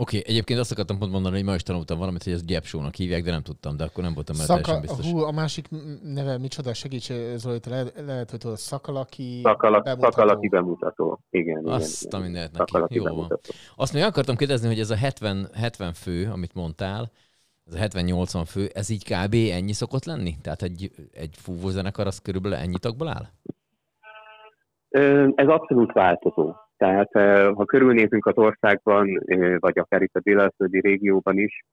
[0.00, 2.94] Oké, okay, egyébként azt akartam pont mondani, hogy ma is tanultam valamit, hogy ez gyepsónak
[2.94, 5.11] hívják, de nem tudtam, de akkor nem voltam már Szaka, teljesen biztos.
[5.12, 5.68] Hú, a másik
[6.02, 10.11] neve micsoda, segíts Zoli, le, lehet, hogy tudod, Szakalaki Szakala, bemutató.
[10.11, 11.20] Szakalaki bemutató.
[11.30, 12.20] Igen, Azt igen.
[12.20, 12.94] a mindent neki.
[12.94, 13.38] Jó van.
[13.76, 17.11] Azt még akartam kérdezni, hogy ez a 70, 70 fő, amit mondtál,
[17.66, 19.34] ez a 70-80 fő, ez így kb.
[19.34, 20.34] ennyi szokott lenni?
[20.42, 23.26] Tehát egy, egy fúvózenekar az körülbelül ennyi tagból áll?
[25.34, 26.52] Ez abszolút változó.
[26.79, 27.12] Tehát
[27.55, 29.25] ha körülnézünk az országban,
[29.59, 31.64] vagy akár itt a délalföldi régióban is,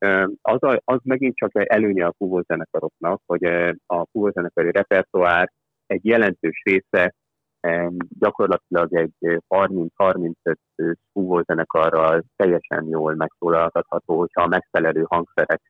[0.41, 3.43] az, a, az megint csak előnye a fúvózenekaroknak, hogy
[3.85, 5.51] a fúvózenekari repertoár
[5.87, 7.13] egy jelentős része
[8.19, 10.33] gyakorlatilag egy 30-35
[11.13, 15.61] fúvózenekarral teljesen jól megszólaltatható, hogyha a megfelelő hangszerek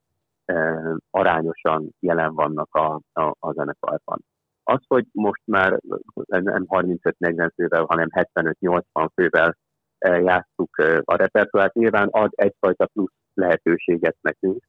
[1.09, 4.19] arányosan jelen vannak a, a, a zenekarban.
[4.67, 5.79] Az, hogy most már
[6.25, 9.57] nem 35-40 fővel, hanem 75-80 fővel
[9.97, 14.63] eh, játszuk eh, a repertoárt, nyilván ad egyfajta plusz lehetőséget nekünk.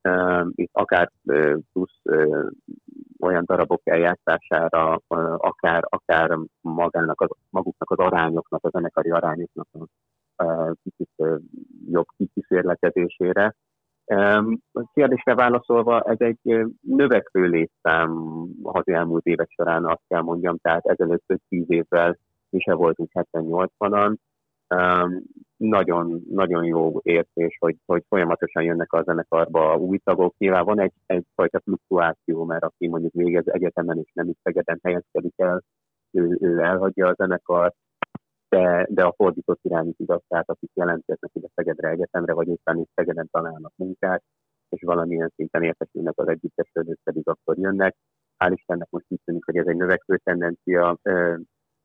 [0.00, 1.10] Eh, itt akár
[1.72, 2.00] plusz
[3.20, 5.00] olyan darabok eljátszására,
[5.36, 9.66] akár, akár magának az, maguknak az arányoknak, a zenekari arányoknak
[10.36, 11.10] a kicsit
[11.88, 13.54] jobb kikísérletezésére.
[14.72, 18.10] A kérdésre válaszolva, ez egy növekvő létszám
[18.62, 24.16] az elmúlt évek során, azt kell mondjam, tehát ezelőtt 10 évvel mi se voltunk 70-80-an.
[25.56, 30.34] Nagyon, nagyon jó érzés, hogy, hogy folyamatosan jönnek a zenekarba új tagok.
[30.38, 35.34] Nyilván van egy, egyfajta fluktuáció, mert aki mondjuk végez egyetemen és nem is Szegeden helyezkedik
[35.36, 35.62] el,
[36.10, 37.76] ő, ő elhagyja a zenekart,
[38.48, 42.90] de, de a fordított irányú igaz, tehát akik jelentkeznek ide Szegedre Egyetemre, vagy éppen itt
[42.94, 44.22] Szegeden találnak munkát,
[44.68, 47.96] és valamilyen szinten értesülnek az együttesről, pedig akkor jönnek.
[48.38, 50.98] Hál' Istennek most úgy tűnik, hogy ez egy növekvő tendencia.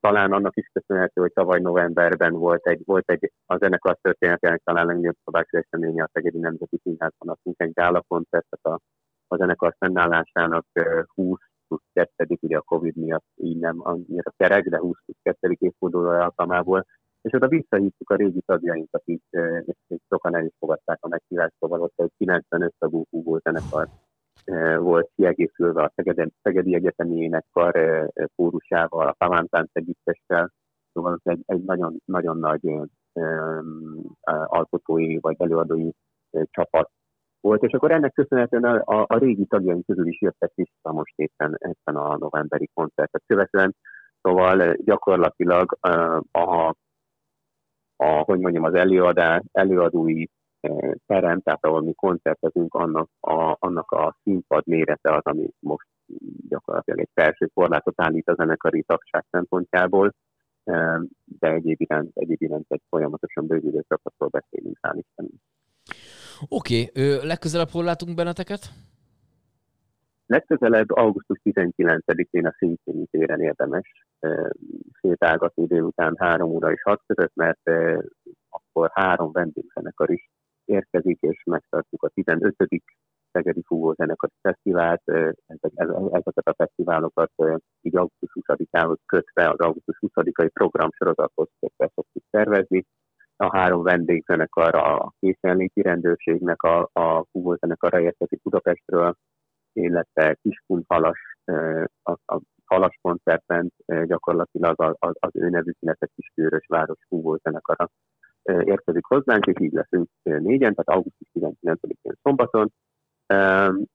[0.00, 4.86] Talán annak is köszönhető, hogy tavaly novemberben volt egy, volt egy a zenekar történetének talán
[4.86, 8.78] legnagyobb szabású eseménye a Szegedi Nemzeti Színházban, adtunk egy gála koncertet a,
[9.26, 10.66] a zenekar fennállásának
[11.14, 11.38] 20
[11.72, 16.22] plusz kettedik, ugye a Covid miatt így nem annyira kerek, de 20 plusz kettedik évfordulója
[16.22, 16.86] alkalmából,
[17.22, 19.20] és oda visszahívtuk a régi tagjainkat is,
[19.64, 23.88] és, és sokan el is fogadták a meghívást, szóval ott egy 95 tagú húgó zenekar
[24.78, 25.92] volt kiegészülve a
[26.42, 28.06] Szegedi Egyetemi Énekkar
[28.36, 30.52] kórusával, a Pavántánc együttessel,
[30.92, 32.80] szóval ez egy, egy nagyon, nagyon nagy
[34.46, 35.90] alkotói vagy előadói
[36.50, 36.90] csapat
[37.42, 41.12] volt, és akkor ennek köszönhetően a, a, a régi tagjaink közül is jöttek vissza most
[41.16, 43.74] éppen ezen a novemberi koncertet követően,
[44.22, 45.88] szóval eh, gyakorlatilag a,
[46.30, 46.74] a,
[47.96, 50.24] a hogy mondjam, az előadás, előadói
[50.60, 55.86] eh, terem, tehát ahol mi koncertezünk, annak a, annak a színpad mérete az, ami most
[56.48, 60.14] gyakorlatilag egy felső korlátot állít a zenekari tagság szempontjából,
[60.64, 65.40] eh, de egyéb iránt, egyéb iránt egy folyamatosan bővülő csapatról beszélünk, hál' Istenünk.
[66.48, 67.26] Oké, okay.
[67.26, 68.60] legközelebb hol látunk benneteket?
[70.26, 74.06] Legközelebb augusztus 19-én a Szintjéni téren érdemes
[75.00, 77.70] sétálgatni délután 3 óra és 6 között, mert
[78.48, 80.30] akkor három vendégzenekar is
[80.64, 82.54] érkezik, és megtartjuk a 15.
[83.32, 85.02] Szegedi Fúvózenekari Fesztivált.
[86.10, 87.32] Ezeket a fesztiválokat
[87.80, 92.86] így augusztus 20-ához kötve az augusztus 20-ai programsorozathoz kötve szoktuk szervezni
[93.42, 99.14] a három vendégzenekar, a készenléti rendőrségnek a, a fúvózenekara érkezik Budapestről,
[99.72, 101.18] illetve Kiskun Halas,
[102.02, 106.98] a, a Halas koncerten gyakorlatilag az, az ő nevük, illetve Kiskőrös város
[108.42, 112.72] ö, érkezik hozzánk, és így leszünk négyen, tehát augusztus 19-én szombaton,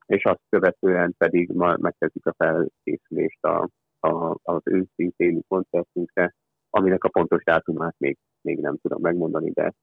[0.06, 3.68] és azt követően pedig ma megkezdjük a felkészülést a,
[4.00, 6.34] a, az őszi téli koncertünkre,
[6.70, 9.74] aminek a pontos dátumát még, még nem tudom megmondani, de,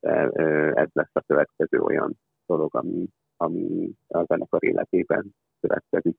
[0.00, 0.10] de
[0.74, 6.16] ez lesz a következő olyan dolog, ami, ami a zenekar életében következik.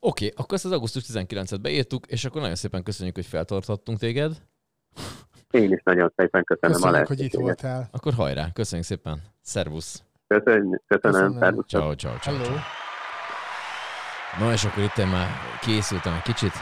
[0.00, 3.98] Oké, okay, akkor ezt az augusztus 19-et beírtuk, és akkor nagyon szépen köszönjük, hogy feltartottunk
[3.98, 4.32] téged.
[5.50, 7.60] Én is nagyon szépen köszönöm a Köszönjük, hogy itt lehetőséget.
[7.60, 7.88] voltál.
[7.92, 9.18] Akkor hajrá, köszönjük szépen.
[9.40, 10.02] Szervusz.
[10.26, 11.38] Köszönöm, köszönöm, Köszönöm.
[11.38, 11.80] szervusztok.
[11.80, 12.34] Ciao, ciao, ciao.
[12.34, 12.44] Hello.
[12.44, 12.58] ciao.
[14.38, 15.28] Na és akkor itt én már
[15.60, 16.52] készültem egy kicsit.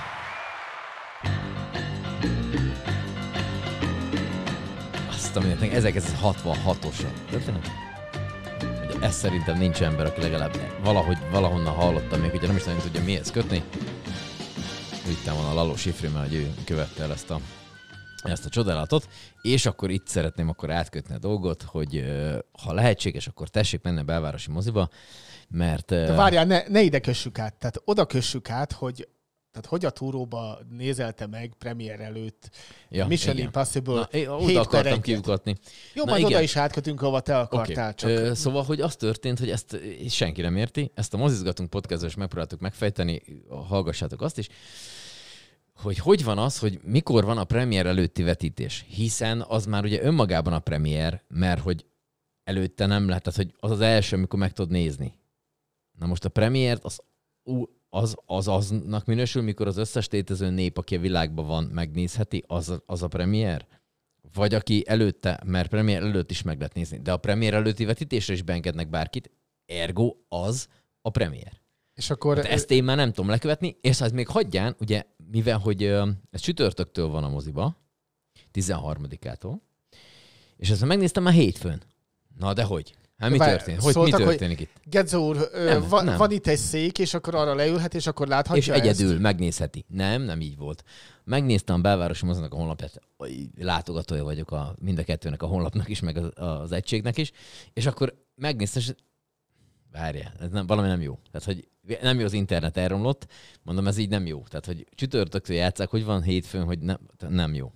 [5.37, 7.67] Azt a mindent, 1966-os a történet.
[8.87, 12.81] Hogy Ez szerintem nincs ember, aki legalább valahogy, valahonnan hallotta, még ugye nem is nagyon
[12.81, 13.63] tudja mihez kötni.
[15.07, 17.41] Vittem volna a Laló Sifri, mert hogy ő követte el ezt a,
[18.23, 19.09] ezt a csodálatot,
[19.43, 22.05] és akkor itt szeretném akkor átkötni a dolgot, hogy
[22.63, 24.89] ha lehetséges, akkor tessék menni a belvárosi moziba,
[25.49, 25.87] mert...
[25.87, 27.55] De várjál, ne, ne ide kössük át.
[27.55, 29.09] Tehát oda kössük át, hogy
[29.57, 32.51] tehát hogy a túróba nézelte meg premier előtt
[32.89, 33.47] ja, Mission igen.
[33.47, 35.57] Impossible Na, én oda akartam kiukatni.
[35.95, 36.33] Jó, Na majd igen.
[36.33, 37.95] oda is átkötünk, ahova te akartál.
[37.95, 42.09] Csak Ö, Szóval, hogy az történt, hogy ezt senki nem érti, ezt a mozizgatunk podcastban
[42.09, 44.49] is megpróbáltuk megfejteni, hallgassátok azt is,
[45.75, 48.85] hogy hogy van az, hogy mikor van a premier előtti vetítés.
[48.89, 51.87] Hiszen az már ugye önmagában a premier, mert hogy
[52.45, 55.15] előtte nem lehet, tehát hogy az az első, amikor meg tudod nézni.
[55.99, 57.01] Na most a premiért az,
[57.91, 62.83] az, az aznak minősül, mikor az összes létező nép, aki a világban van, megnézheti, az,
[62.87, 63.67] az a premier?
[64.35, 68.33] Vagy aki előtte, mert premier előtt is meg lehet nézni, de a premier előtti vetítésre
[68.33, 69.31] is beengednek bárkit,
[69.67, 70.69] ergo az
[71.01, 71.61] a premier.
[71.95, 75.59] és akkor Hát ezt én már nem tudom lekövetni, és ez még hagyján, ugye, mivel
[75.59, 75.83] hogy
[76.31, 77.77] ez csütörtöktől van a moziba,
[78.53, 79.61] 13-ától,
[80.57, 81.83] és ezt megnéztem már hétfőn.
[82.39, 82.95] Na de hogy?
[83.19, 83.81] Hát mi Várj, történik?
[83.81, 84.71] Hogy mi szóltak, hogy- történik itt?
[84.85, 86.17] Gedzo úr, Nem, van, nem.
[86.17, 89.21] van itt egy szék, és akkor arra leülhet, és akkor láthatja és egyedül Ezt?
[89.21, 89.85] megnézheti.
[89.89, 90.85] Nem, nem így volt.
[91.25, 93.01] Megnéztem a belvárosi mozinak a honlapját,
[93.59, 97.33] látogatója vagyok a, mind a kettőnek a honlapnak is, meg az, az egységnek is,
[97.73, 98.93] és akkor megnéztem, és
[99.93, 101.19] várjál, ez nem, valami nem jó.
[101.31, 101.69] Tehát, hogy
[102.03, 103.27] nem jó az internet elromlott,
[103.63, 104.43] mondom, ez így nem jó.
[104.49, 106.99] Tehát, hogy csütörtöktől játszák, hogy van hétfőn, hogy nem,
[107.29, 107.73] nem jó.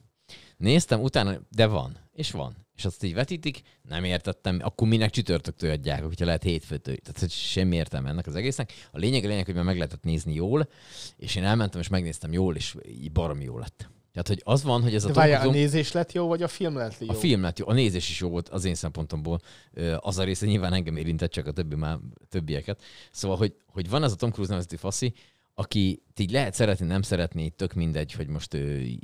[0.60, 2.56] Néztem, utána, de van, és van.
[2.76, 6.96] És azt így vetítik, nem értettem, akkor minek csütörtöktől adják, hogyha lehet hétfőtől.
[6.96, 8.72] Tehát, hogy semmi értelme ennek az egésznek.
[8.92, 10.68] A lényeg a lényeg, hogy már meg lehetett nézni jól,
[11.16, 13.90] és én elmentem, és megnéztem jól, és így baromi jó lett.
[14.12, 16.26] Tehát, hogy az van, hogy ez De a várjál, a Tom Cruise- nézés lett jó,
[16.26, 17.08] vagy a film lett jó?
[17.08, 19.40] a film lett jó, a nézés is jó volt az én szempontomból.
[19.96, 22.82] Az a része nyilván engem érintett, csak a többi már többieket.
[23.10, 25.12] Szóval, hogy, hogy van ez a Tom Cruise nevezeti faszi,
[25.54, 28.98] aki így lehet szeretni, nem szeretni, tök mindegy, hogy most ő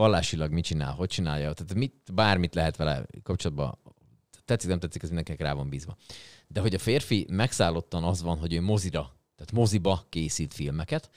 [0.00, 3.78] vallásilag mit csinál, hogy csinálja, tehát mit, bármit lehet vele kapcsolatban,
[4.44, 5.96] tetszik, nem tetszik, ez mindenkinek rá van bízva.
[6.48, 11.10] De hogy a férfi megszállottan az van, hogy ő mozira, tehát moziba készít filmeket,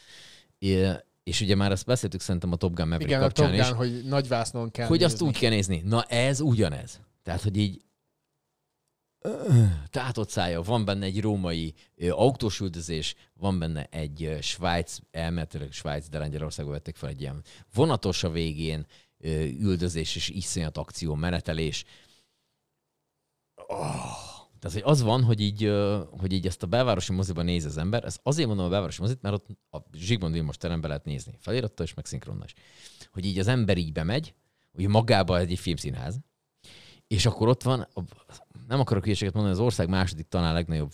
[1.24, 3.68] és ugye már ezt beszéltük szerintem a Top Gun Maverick Igen, a kapcsán Top is,
[3.68, 5.28] Gun, hogy nagy vásznon kell hogy azt nézni.
[5.28, 5.82] úgy kell nézni.
[5.86, 7.00] Na ez ugyanez.
[7.24, 7.82] Tehát, hogy így
[9.90, 16.10] tátott szája, van benne egy római ö, autós üldözés, van benne egy Svájc, elméletileg Svájc,
[16.10, 18.86] de Lengyelországban vették fel egy ilyen vonatos a végén,
[19.60, 21.84] üldözés és iszonyat akció, menetelés.
[23.68, 24.32] Oh.
[24.60, 25.72] Tehát, hogy az van, hogy így,
[26.20, 29.22] hogy így ezt a belvárosi moziban néz az ember, ez azért mondom a belvárosi mozit,
[29.22, 31.38] mert ott a Zsigmond Vilmos teremben lehet nézni.
[31.40, 32.06] Felirattal is, meg
[32.46, 32.54] is.
[33.12, 34.34] Hogy így az ember így bemegy,
[34.74, 36.20] hogy magába egy filmszínház,
[37.08, 37.88] és akkor ott van,
[38.74, 40.94] nem akarok hülyeséget mondani, az ország második talán legnagyobb,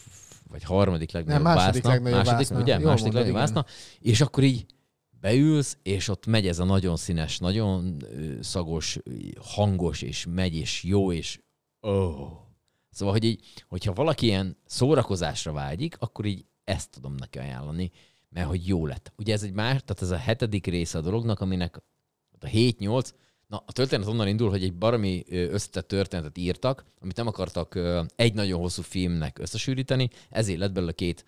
[0.49, 1.89] vagy harmadik legnagyobb Nem, második vászna.
[1.89, 2.61] legnagyobb második, vászna.
[2.61, 2.79] ugye?
[2.79, 3.63] Jól második mondod, legnagyobb igen.
[3.63, 4.09] vászna.
[4.09, 4.65] És akkor így
[5.09, 8.03] beülsz, és ott megy ez a nagyon színes, nagyon
[8.41, 8.97] szagos,
[9.41, 11.39] hangos, és megy, és jó, és
[11.79, 12.47] oh.
[12.89, 17.91] Szóval, hogy így, hogyha valaki ilyen szórakozásra vágyik, akkor így ezt tudom neki ajánlani,
[18.29, 19.13] mert hogy jó lett.
[19.17, 21.81] Ugye ez egy más, tehát ez a hetedik része a dolognak, aminek
[22.39, 23.09] a 7-8,
[23.49, 27.79] na a történet onnan indul, hogy egy baromi összetett történetet írtak, amit nem akartak
[28.15, 31.25] egy nagyon hosszú filmnek összesűríteni, ezért lett belőle két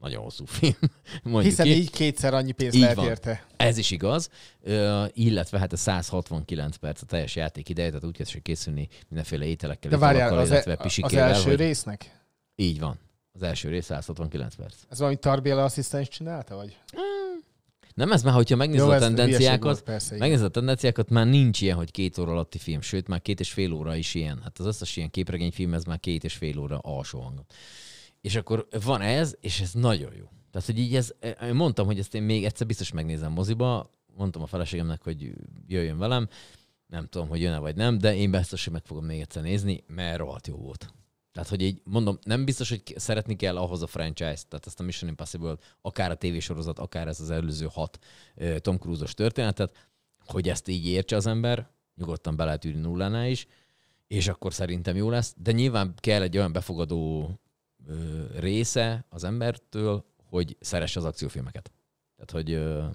[0.00, 0.74] nagyon hosszú film.
[1.22, 1.72] Mondjuk Hiszen ki.
[1.74, 3.06] így kétszer annyi pénzt Így lehet van.
[3.06, 3.46] érte.
[3.56, 4.30] Ez is igaz,
[4.60, 9.44] ö, illetve hát a 169 perc a teljes játék ideje, tehát úgy kell készülni mindenféle
[9.44, 11.58] ételekkel, De várjál, az, illetve e- az pisikével, első hogy...
[11.58, 12.20] résznek?
[12.56, 12.98] Így van.
[13.32, 14.74] Az első rész 169 perc.
[14.90, 16.78] Ez valami Tarbéla asszisztens csinálta, vagy?
[17.94, 20.18] Nem ez már, hogyha megnézed Jó, a tendenciákat, volt, persze, igen.
[20.18, 23.52] megnézed a tendenciákat, már nincs ilyen, hogy két óra alatti film, sőt, már két és
[23.52, 24.40] fél óra is ilyen.
[24.42, 27.46] Hát az összes ilyen képregényfilm, ez már két és fél óra alsó hangon.
[28.20, 30.24] És akkor van ez, és ez nagyon jó.
[30.50, 31.14] Tehát, hogy így ez,
[31.52, 35.32] mondtam, hogy ezt én még egyszer biztos megnézem moziba, mondtam a feleségemnek, hogy
[35.66, 36.28] jöjjön velem,
[36.86, 39.84] Nem tudom, hogy jön-e vagy nem, de én biztos, hogy meg fogom még egyszer nézni,
[39.86, 40.92] mert rohadt jó volt.
[41.32, 44.82] Tehát, hogy így mondom, nem biztos, hogy szeretni kell ahhoz a franchise-t, tehát ezt a
[44.82, 47.98] Mission Impossible, akár a tévésorozat, akár ez az előző hat
[48.58, 49.88] Tom Cruise-os történetet,
[50.26, 53.46] hogy ezt így értse az ember, nyugodtan be lehet ülni nullánál is,
[54.06, 57.30] és akkor szerintem jó lesz, de nyilván kell egy olyan befogadó
[57.86, 61.72] ö, része az embertől, hogy szeresse az akciófilmeket.
[62.16, 62.86] Tehát, hogy ö,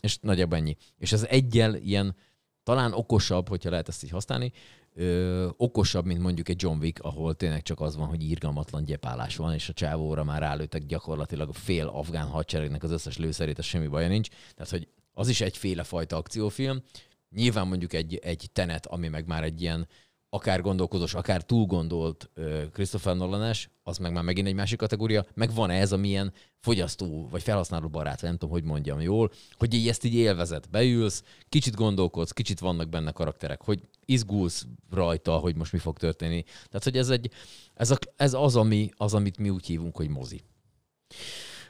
[0.00, 0.76] és nagyjából ennyi.
[0.98, 2.16] És ez egyel ilyen
[2.62, 4.52] talán okosabb, hogyha lehet ezt így használni,
[4.94, 9.36] ö, okosabb, mint mondjuk egy John Wick, ahol tényleg csak az van, hogy írgalmatlan gyepálás
[9.36, 13.64] van, és a csávóra már rálőttek gyakorlatilag a fél afgán hadseregnek az összes lőszerét, ez
[13.64, 14.28] semmi baja nincs.
[14.54, 16.82] Tehát, hogy az is egyféle fajta akciófilm.
[17.30, 19.88] Nyilván mondjuk egy, egy tenet, ami meg már egy ilyen
[20.34, 25.24] akár gondolkozós, akár túl gondolt ö, Christopher nolan az meg már megint egy másik kategória,
[25.34, 29.88] meg van ez, amilyen fogyasztó, vagy felhasználó barát, nem tudom, hogy mondjam jól, hogy így
[29.88, 35.72] ezt így élvezet, beülsz, kicsit gondolkodsz, kicsit vannak benne karakterek, hogy izgulsz rajta, hogy most
[35.72, 36.42] mi fog történni.
[36.42, 37.30] Tehát, hogy ez, egy,
[37.74, 40.42] ez, a, ez az, ami, az, amit mi úgy hívunk, hogy mozi.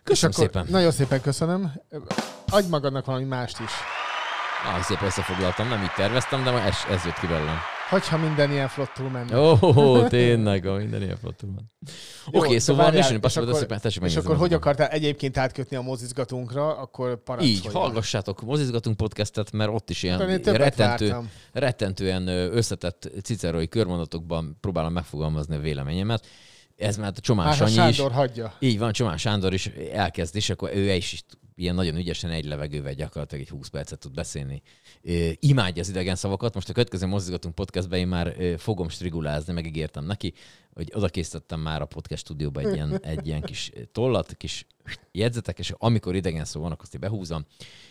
[0.02, 0.66] Köszönöm akkor szépen.
[0.70, 1.72] Nagyon szépen köszönöm.
[2.46, 3.70] Adj magadnak valami mást is.
[4.64, 7.73] Ah, szépen összefoglaltam, nem így terveztem, de ez, ez jött ki belőlem.
[7.88, 9.38] Hogyha minden ilyen flottul menne.
[9.38, 11.48] Ó, oh, tényleg, a minden ilyen flottul.
[12.32, 14.88] Jó, Oké, de szóval várjál, Mission és Impossible, akkor- szépen, tessék És akkor hogy akartál
[14.88, 17.54] egyébként átkötni a mozizgatunkra, akkor parancsolj.
[17.54, 21.30] Így, hallgassátok, mozizgatunk podcastet, mert ott is ilyen többet rettentő, vártam.
[21.52, 26.26] rettentően összetett cicerói körmondatokban próbálom megfogalmazni a véleményemet.
[26.76, 27.96] Ez már a Csomás ha Sanyi is.
[27.96, 28.54] Sándor hagyja.
[28.58, 31.24] Így van, Csomás Sándor is elkezd, és akkor ő is, is
[31.56, 34.62] ilyen nagyon ügyesen egy levegővel gyakorlatilag egy 20 percet tud beszélni.
[35.38, 36.54] Imádja az idegen szavakat.
[36.54, 40.32] Most a következő mozgatunk podcastben én már fogom strigulázni, megígértem neki,
[40.74, 44.66] hogy oda készítettem már a podcast stúdióba egy ilyen, egy ilyen kis tollat, kis
[45.12, 47.44] jegyzetek, és amikor idegen szó vannak, azt én behúzom,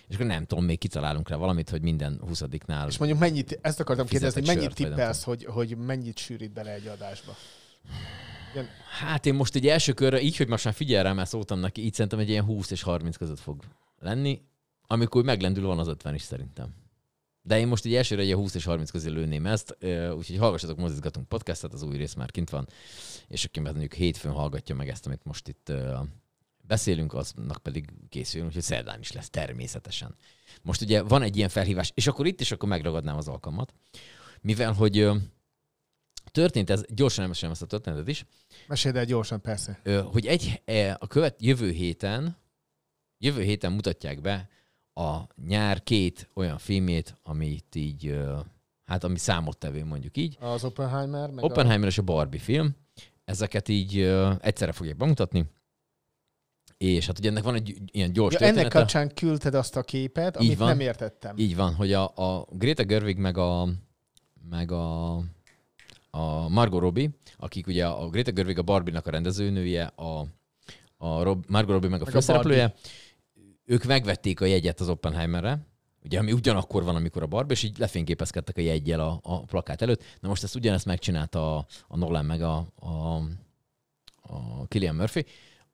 [0.07, 3.79] és akkor nem tudom, még kitalálunk rá valamit, hogy minden 20-nál És mondjuk mennyit, ezt
[3.79, 7.35] akartam kérdezni, mennyit tippelsz, hogy, hogy mennyit sűrít bele egy adásba?
[8.53, 8.67] Ilyen,
[8.99, 11.83] Hát én most egy első körre, így, hogy most már figyel rá, mert szóltam neki,
[11.83, 13.63] így szerintem egy ilyen 20 és 30 között fog
[13.99, 14.41] lenni.
[14.87, 16.75] Amikor meglendül, van az 50 is szerintem.
[17.41, 19.77] De én most egy elsőre egy ilyen 20 és 30 közé lőném ezt,
[20.17, 22.67] úgyhogy hallgassatok, mozizgatunk podcastet, az új rész már kint van,
[23.27, 25.71] és aki mondjuk hétfőn hallgatja meg ezt, amit most itt
[26.61, 30.15] beszélünk, aznak pedig készüljön, úgyhogy szerdán is lesz természetesen.
[30.61, 33.73] Most ugye van egy ilyen felhívás, és akkor itt is akkor megragadnám az alkalmat,
[34.41, 35.09] mivel hogy
[36.33, 38.25] történt ez, gyorsan elmesélem ezt a történetet is,
[38.67, 39.81] meséld el gyorsan, persze.
[40.11, 42.37] Hogy egy, e, a követ, jövő héten,
[43.17, 44.49] jövő héten mutatják be
[44.93, 48.19] a nyár két olyan filmét, amit így,
[48.85, 50.37] hát ami számottevő mondjuk így.
[50.39, 52.75] Az Oppenheimer, meg Oppenheimer és a Barbie film.
[53.25, 53.99] Ezeket így
[54.39, 55.45] egyszerre fogják bemutatni.
[56.77, 58.37] És hát ugye ennek van egy ilyen gyors a...
[58.39, 58.79] Ja, ennek története.
[58.79, 60.67] kapcsán küldted azt a képet, amit van.
[60.67, 61.37] nem értettem.
[61.37, 63.67] Így van, hogy a, a Greta Gerwig meg a,
[64.49, 65.15] meg a,
[66.15, 70.25] a Margot Robbie, akik ugye a Greta Gerwig a Barbie-nak a rendezőnője, a,
[70.97, 72.73] a Rob, Margot Robbie meg a Meg a főszereplője,
[73.65, 75.59] ők megvették a jegyet az Oppenheimerre,
[76.03, 79.81] ugye, ami ugyanakkor van, amikor a Barbie, és így lefényképezkedtek a jegyel a, a plakát
[79.81, 80.03] előtt.
[80.19, 83.15] Na most ezt ugyanezt megcsinálta a, a Nolan meg a, a,
[84.21, 85.25] a Killian Murphy,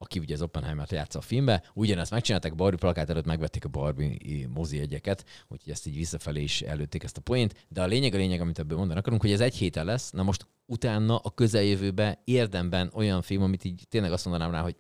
[0.02, 4.48] aki ugye az Oppenheimer-t játsza a filmbe, ugyanezt megcsinálták Barbie plakát előtt, megvették a Barbie
[4.48, 8.18] mozi jegyeket, úgyhogy ezt így visszafelé is előtték ezt a poént, de a lényeg a
[8.18, 12.18] lényeg, amit ebből mondani akarunk, hogy ez egy héten lesz, na most utána a közeljövőben
[12.24, 14.76] érdemben olyan film, amit így tényleg azt mondanám rá, hogy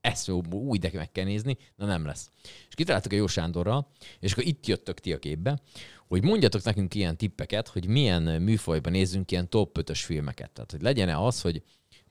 [0.00, 2.30] ezt úgy de meg kell nézni, na nem lesz.
[2.68, 5.60] És kitaláltuk a Jó Sándorral, és akkor itt jöttök ti a képbe,
[6.08, 10.50] hogy mondjatok nekünk ilyen tippeket, hogy milyen műfajban nézzünk ilyen top 5-ös filmeket.
[10.50, 11.62] Tehát, hogy legyen-e az, hogy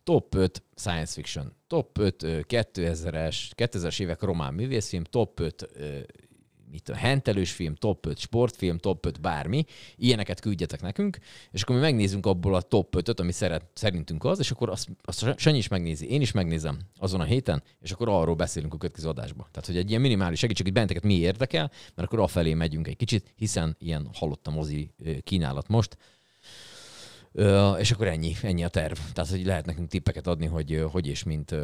[0.09, 5.99] top 5 science fiction, top 5 ö, 2000-es, 2000-es évek román művészfilm, top 5 ö,
[6.71, 11.17] mit tudom, hentelős film, top 5 sportfilm, top 5 bármi, ilyeneket küldjetek nekünk,
[11.51, 14.87] és akkor mi megnézzünk abból a top 5-öt, ami szeret, szerintünk az, és akkor azt,
[15.01, 18.77] azt Sanyi is megnézi, én is megnézem azon a héten, és akkor arról beszélünk a
[18.77, 19.47] következő adásban.
[19.51, 22.97] Tehát, hogy egy ilyen minimális segítség, hogy benneteket mi érdekel, mert akkor afelé megyünk egy
[22.97, 24.91] kicsit, hiszen ilyen halott a mozi
[25.23, 25.97] kínálat most,
[27.77, 28.97] és akkor ennyi, ennyi a terv.
[29.13, 31.55] Tehát, hogy lehet nekünk tippeket adni, hogy hogy és mint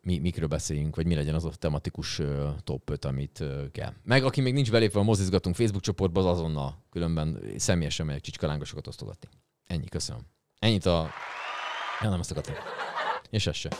[0.00, 2.20] mi, mikről beszéljünk, vagy mi legyen az a tematikus
[2.64, 3.92] top 5, amit kell.
[4.02, 8.86] Meg aki még nincs belépve a mozizgatunk Facebook csoportba, az azonnal különben személyesen megyek csicskalángosokat
[8.86, 9.28] osztogatni.
[9.64, 10.22] Ennyi, köszönöm.
[10.58, 11.08] Ennyit a...
[12.02, 12.54] Ja, nem ezt akartam.
[13.30, 13.70] És ez se.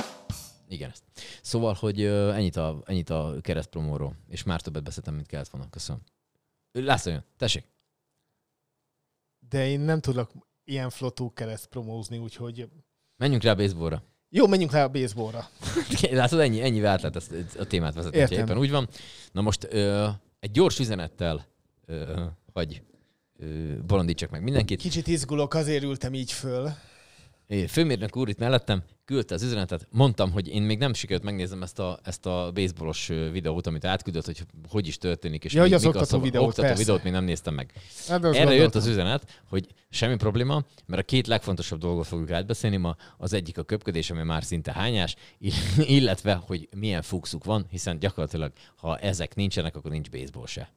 [0.68, 1.02] Igen, ezt.
[1.42, 5.70] Szóval, hogy ennyit a, ennyit a keresztpromóról, és már többet beszéltem, mint kellett volna.
[5.70, 6.02] Köszönöm.
[6.72, 7.64] László jön, tessék.
[9.48, 10.30] De én nem tudok
[10.66, 12.68] ilyen flotú kereszt promózni, úgyhogy...
[13.16, 14.02] Menjünk rá a baseballra.
[14.30, 15.48] Jó, menjünk rá a baseballra.
[16.10, 18.38] Látod, ennyi, ennyi át lehet ezt, a témát vezetni, Értem.
[18.38, 18.88] éppen úgy van.
[19.32, 20.08] Na most ö,
[20.40, 21.46] egy gyors üzenettel,
[21.86, 22.82] ö, vagy
[23.38, 24.80] ö, bolondítsak meg mindenkit.
[24.80, 26.70] Kicsit izgulok, azért ültem így föl.
[27.46, 29.86] É, Főmérnök úr itt mellettem küldte az üzenetet.
[29.90, 34.24] Mondtam, hogy én még nem sikerült megnézem ezt a, ezt a baseballos videót, amit átküldött,
[34.24, 36.24] hogy hogy is történik, és Ja, hogy mi- az mik a oktató szavak.
[36.24, 36.82] videót, oktató persze.
[36.82, 37.72] videót még nem néztem meg.
[38.08, 38.80] Erre jött gondoltam.
[38.80, 42.96] az üzenet, hogy semmi probléma, mert a két legfontosabb dolgot fogjuk átbeszélni ma.
[43.18, 47.98] Az egyik a köpködés, ami már szinte hányás, ill- illetve, hogy milyen fuxuk van, hiszen
[47.98, 50.72] gyakorlatilag, ha ezek nincsenek, akkor nincs baseball se.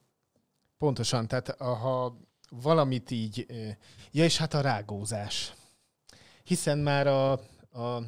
[0.78, 2.16] Pontosan, tehát a- ha
[2.50, 3.46] valamit így...
[4.12, 5.52] Ja, és hát a rágózás.
[6.44, 7.32] Hiszen már a...
[7.72, 8.02] a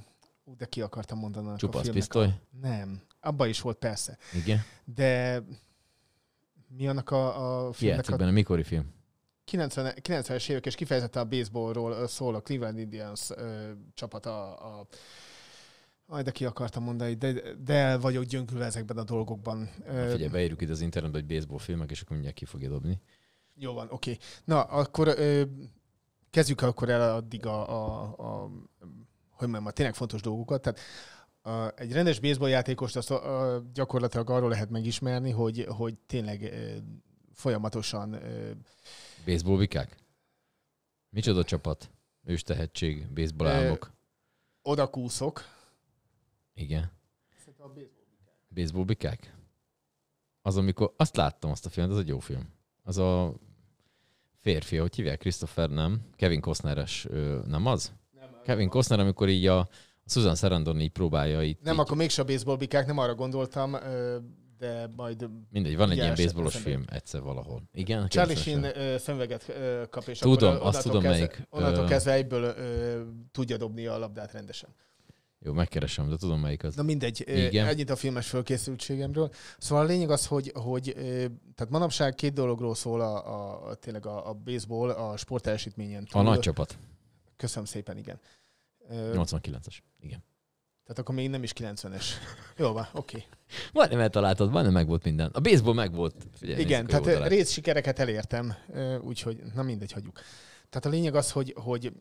[0.52, 2.26] ú, de ki akartam mondani annak a Csupasz filmnek pisztoly?
[2.26, 4.18] A, nem, abban is volt persze.
[4.34, 4.60] Igen.
[4.84, 5.42] De
[6.68, 8.30] mi annak a, a Ki filmnek játszik a benne?
[8.30, 8.94] Mikori film?
[9.44, 14.56] 90, 90-es évek, és kifejezetten a baseballról szól a Cleveland Indians ö, csapata.
[14.56, 14.86] A,
[16.06, 19.70] Aj, de ki akartam mondani, de, de el vagyok gyönkülve ezekben a dolgokban.
[19.86, 23.00] Na, figyelj, beírjuk itt az internetbe, hogy baseball filmek, és akkor mindjárt ki fogja dobni.
[23.54, 24.16] Jó van, oké.
[24.44, 25.42] Na, akkor ö,
[26.30, 28.50] kezdjük akkor el addig a, a, a
[29.42, 30.62] hogy mondjam, a tényleg fontos dolgokat.
[30.62, 30.80] Tehát
[31.42, 36.42] a, egy rendes baseball játékost azt a, a, gyakorlatilag arról lehet megismerni, hogy, hogy tényleg
[36.42, 36.76] ö,
[37.32, 38.50] folyamatosan ö,
[39.26, 39.96] Baseball vikák?
[41.08, 41.90] Micsoda csapat?
[42.24, 43.90] Ős tehetség, baseball álmok.
[44.62, 45.44] oda kúszok.
[46.54, 46.90] Igen.
[48.48, 49.36] Baseball bikák?
[50.42, 50.94] Az, amikor...
[50.96, 52.52] Azt láttam, azt a filmet, az egy jó film.
[52.82, 53.34] Az a
[54.40, 55.18] férfi, hogy hívják?
[55.18, 56.00] Christopher, nem?
[56.16, 57.06] Kevin Costneres,
[57.46, 57.92] nem az?
[58.44, 59.68] Kevin Costner, amikor így a
[60.06, 61.62] Susan Sarandon így próbálja itt...
[61.62, 63.76] Nem, így, akkor mégse a baseball bikák, nem arra gondoltam,
[64.58, 67.62] de majd Mindegy, van egy ilyen baseballos film egyszer valahol.
[67.72, 68.08] Igen?
[68.08, 69.52] Charlie 90-es Sheen szemüveget
[69.90, 73.98] kap, és Tudom, akkor azt tudom, kezdve, melyik, Onnantól kezdve egyből ö, tudja dobni a
[73.98, 74.68] labdát rendesen.
[75.44, 76.74] Jó, megkeresem, de tudom melyik az.
[76.74, 77.66] Na mindegy, Igen.
[77.66, 79.30] ennyit a filmes fölkészültségemről.
[79.58, 80.92] Szóval a lényeg az, hogy, hogy
[81.54, 86.06] tehát manapság két dologról szól a, a, a tényleg a, a baseball, a sportteljesítményen.
[86.10, 86.78] A nagy csapat.
[87.42, 88.20] Köszönöm szépen, igen.
[88.88, 89.76] Ö, 89-es.
[90.00, 90.24] Igen.
[90.82, 92.04] tehát akkor még nem is 90-es.
[92.56, 93.16] Jó van, oké.
[93.16, 93.28] Okay.
[93.72, 95.30] Majdnem eltaláltad, majdnem meg volt minden.
[95.32, 96.26] A baseball meg volt.
[96.34, 98.54] Figyelj, Igen, nézzük, tehát rész sikereket elértem,
[99.00, 100.20] úgyhogy na mindegy, hagyjuk.
[100.68, 101.92] Tehát a lényeg az, hogy, hogy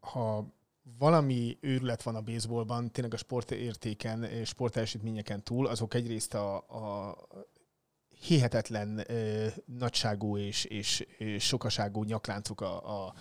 [0.00, 0.54] ha
[0.98, 7.16] valami őrület van a baseballban, tényleg a sportértéken, és sportteljesítményeken túl, azok egyrészt a, a
[8.20, 9.46] hihetetlen ö,
[9.78, 13.14] nagyságú és, és, és sokaságú nyakláncok a, a,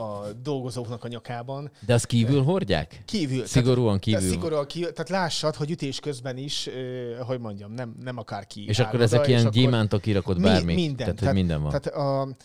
[0.00, 1.70] a dolgozóknak a nyakában.
[1.86, 3.02] De azt kívül hordják?
[3.04, 3.46] Kívül.
[3.46, 4.20] Szigorúan kívül.
[4.20, 4.92] tehát szigorúan kívül.
[4.92, 8.64] Tehát lássad, hogy ütés közben is, ö, hogy mondjam, nem, nem akár ki.
[8.68, 10.74] És akkor oda, ezek és ilyen gyémántok irakott Mi- bármi.
[10.74, 10.96] minden.
[10.96, 11.80] Tehát, hogy Tehát- minden van.
[11.80, 12.36] Tehát a,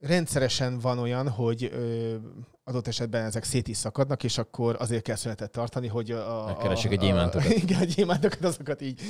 [0.00, 2.14] rendszeresen van olyan, hogy ö,
[2.68, 6.46] adott esetben ezek szét is szakadnak, és akkor azért kell szünetet tartani, hogy a, a,
[6.46, 7.48] Megkeressék a gyémántokat.
[7.62, 9.00] igen, a gyémántokat, azokat így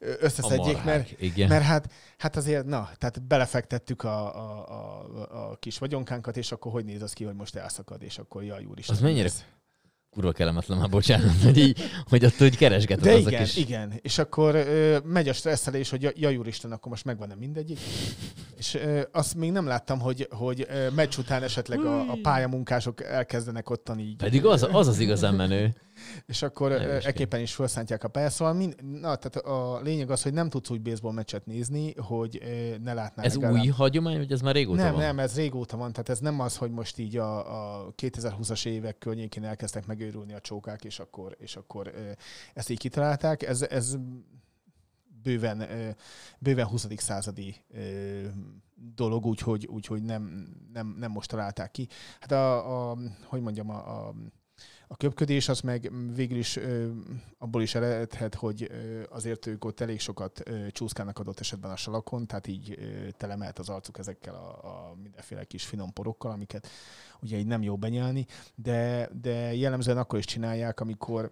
[0.00, 1.14] a összeszedjék, mert, marhák.
[1.18, 1.48] Igen.
[1.48, 6.72] mert hát, hát azért, na, tehát belefektettük a, a, a, a kis vagyonkánkat, és akkor
[6.72, 8.96] hogy néz az ki, hogy most elszakad, és akkor jaj, úristen.
[8.96, 9.44] Az mennyire ez-
[10.16, 13.56] kurva kellemetlen már, bocsánat, hogy így, hogy ott úgy keresgeted De azok igen, is.
[13.56, 13.92] igen.
[14.02, 17.78] És akkor ö, megy a stresszelés, hogy ja- úristen, akkor most megvan-e mindegyik.
[18.58, 23.02] És ö, azt még nem láttam, hogy, hogy ö, meccs után esetleg a, a pályamunkások
[23.02, 24.16] elkezdenek ottan így.
[24.16, 25.74] Pedig az az, az igazán menő.
[26.26, 28.30] És akkor ekképpen is felszántják a pályát.
[28.30, 32.42] Szóval mind, na, tehát a lényeg az, hogy nem tudsz úgy baseball meccset nézni, hogy
[32.82, 35.02] ne látnál Ez legalább- új hagyomány, vagy ez már régóta nem, van?
[35.02, 38.98] nem, ez régóta van, tehát ez nem az, hogy most így a, a 2020-as évek
[38.98, 41.92] környékén elkezdtek megőrülni a csókák, és akkor, és akkor
[42.54, 43.42] ezt így kitalálták.
[43.42, 43.96] Ez, ez
[45.22, 45.68] bőven,
[46.38, 46.86] bőven 20.
[46.96, 47.64] századi
[48.94, 51.88] dolog, úgyhogy, úgyhogy nem, nem, nem most találták ki.
[52.20, 54.14] Hát a, a hogy mondjam, a, a
[54.88, 56.58] a köpködés az meg végül is
[57.38, 58.70] abból is eredhet, hogy
[59.10, 62.78] azért ők ott elég sokat csúszkálnak adott esetben a salakon, tehát így
[63.16, 66.68] telemelt az arcuk ezekkel a, a mindenféle kis finom porokkal, amiket
[67.20, 71.30] ugye így nem jó benyelni, de, de jellemzően akkor is csinálják, amikor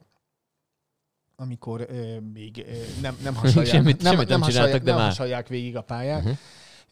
[1.36, 5.00] amikor ö, még ö, nem, nem hasalják, Semmit- nem, semmit nem nem, hasalják, de nem
[5.00, 5.08] már.
[5.08, 6.22] hasalják végig a pályát.
[6.22, 6.38] Uh-huh.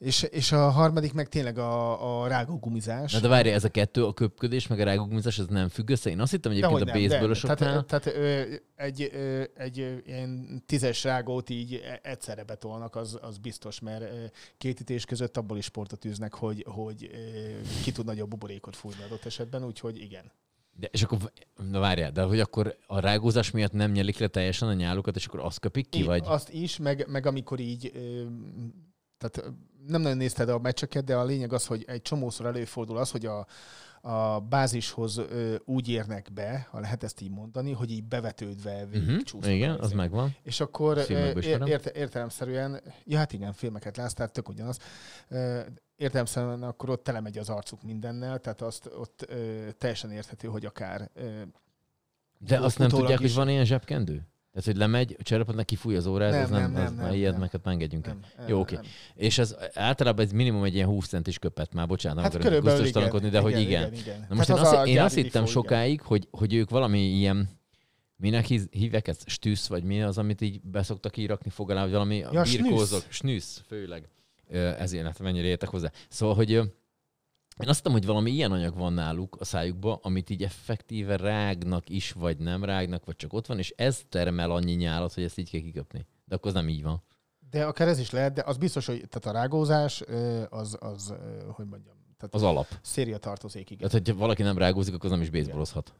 [0.02, 3.12] És, és a harmadik meg tényleg a, a rágógumizás.
[3.12, 6.10] Na de várj, ez a kettő, a köpködés, meg a rágógumizás, ez nem függ össze?
[6.10, 7.84] Én azt hittem egyébként Dehogy a baseballosoknál.
[7.84, 13.38] Tehát, tehát ö, egy, ö, egy ilyen tízes rágót így e- egyszerre betolnak, az, az
[13.38, 14.04] biztos, mert
[14.58, 17.16] két ütés között abból is sportot űznek, hogy, hogy ö,
[17.82, 20.32] ki tud nagyobb buborékot fújni adott esetben, úgyhogy igen.
[20.74, 21.18] De, és akkor,
[21.70, 25.26] na várjál, de hogy akkor a rágózás miatt nem nyelik le teljesen a nyálukat, és
[25.26, 26.22] akkor azt köpik ki, Í- vagy?
[26.26, 28.22] Azt is, meg, meg amikor így ö,
[29.18, 29.52] tehát
[29.86, 33.26] nem nagyon nézted a meccseket, de a lényeg az, hogy egy csomószor előfordul az, hogy
[33.26, 33.46] a,
[34.00, 39.08] a bázishoz ö, úgy érnek be, ha lehet ezt így mondani, hogy így bevetődve végig
[39.08, 39.22] Uh-huh.
[39.22, 40.36] csúsznak Igen, az megvan.
[40.42, 44.78] És akkor ér, érte, értelemszerűen, ja hát igen, filmeket látsz, tehát tök ugyanaz,
[45.96, 51.10] értelemszerűen akkor ott telemegy az arcuk mindennel, tehát azt ott ö, teljesen érthető, hogy akár
[51.14, 51.42] ö,
[52.38, 53.26] De azt nem tudják, is.
[53.26, 54.26] hogy van ilyen zsebkendő?
[54.52, 57.04] Tehát, hogy lemegy, a cserepatnak kifúj az órája, Nem, az nem, nem, nem, az, nem,
[57.04, 57.40] már ilyet nem.
[57.40, 58.12] már engedjünk el.
[58.12, 58.74] nem, nem, Jó, oké.
[58.74, 58.84] nem.
[59.14, 62.62] És ez általában ez minimum egy ilyen 20 centis köpet már, bocsánat, Hát nem akarok
[62.62, 63.62] körülbelül igen, de hogy igen.
[63.64, 64.26] igen, igen.
[64.28, 67.48] Na most Hát én, az azt, én azt hittem sokáig, hogy, hogy ők valami ilyen,
[68.16, 69.22] minek hívják ezt?
[69.28, 73.02] Stűsz, vagy mi az, amit így beszoktak írakni fogalá, vagy valami Ja, birkózok.
[73.08, 74.08] Snűsz, főleg.
[74.48, 75.90] Ö, Ezért hát mennyire értek hozzá.
[76.08, 76.60] Szóval, hogy
[77.58, 81.88] én azt hittem, hogy valami ilyen anyag van náluk a szájukba, amit így effektíve rágnak
[81.88, 85.38] is, vagy nem rágnak, vagy csak ott van, és ez termel annyi nyálat, hogy ezt
[85.38, 86.06] így kell kiköpni.
[86.24, 87.02] De akkor az nem így van.
[87.50, 90.02] De akár ez is lehet, de az biztos, hogy tehát a rágózás
[90.48, 91.14] az, az
[91.48, 92.66] hogy mondjam, tehát Az alap.
[92.82, 93.88] széria tartozék, igen.
[93.88, 95.94] Tehát, hogyha valaki nem rágózik, akkor az nem is baseballozhat.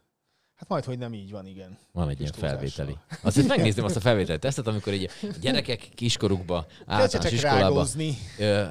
[0.55, 1.77] Hát majd, hogy nem így van, igen.
[1.91, 2.97] Van egy ilyen felvételi.
[3.21, 7.85] Azt itt megnéztem azt a felvételi tesztet, amikor így a gyerekek kiskorukba, általános iskolába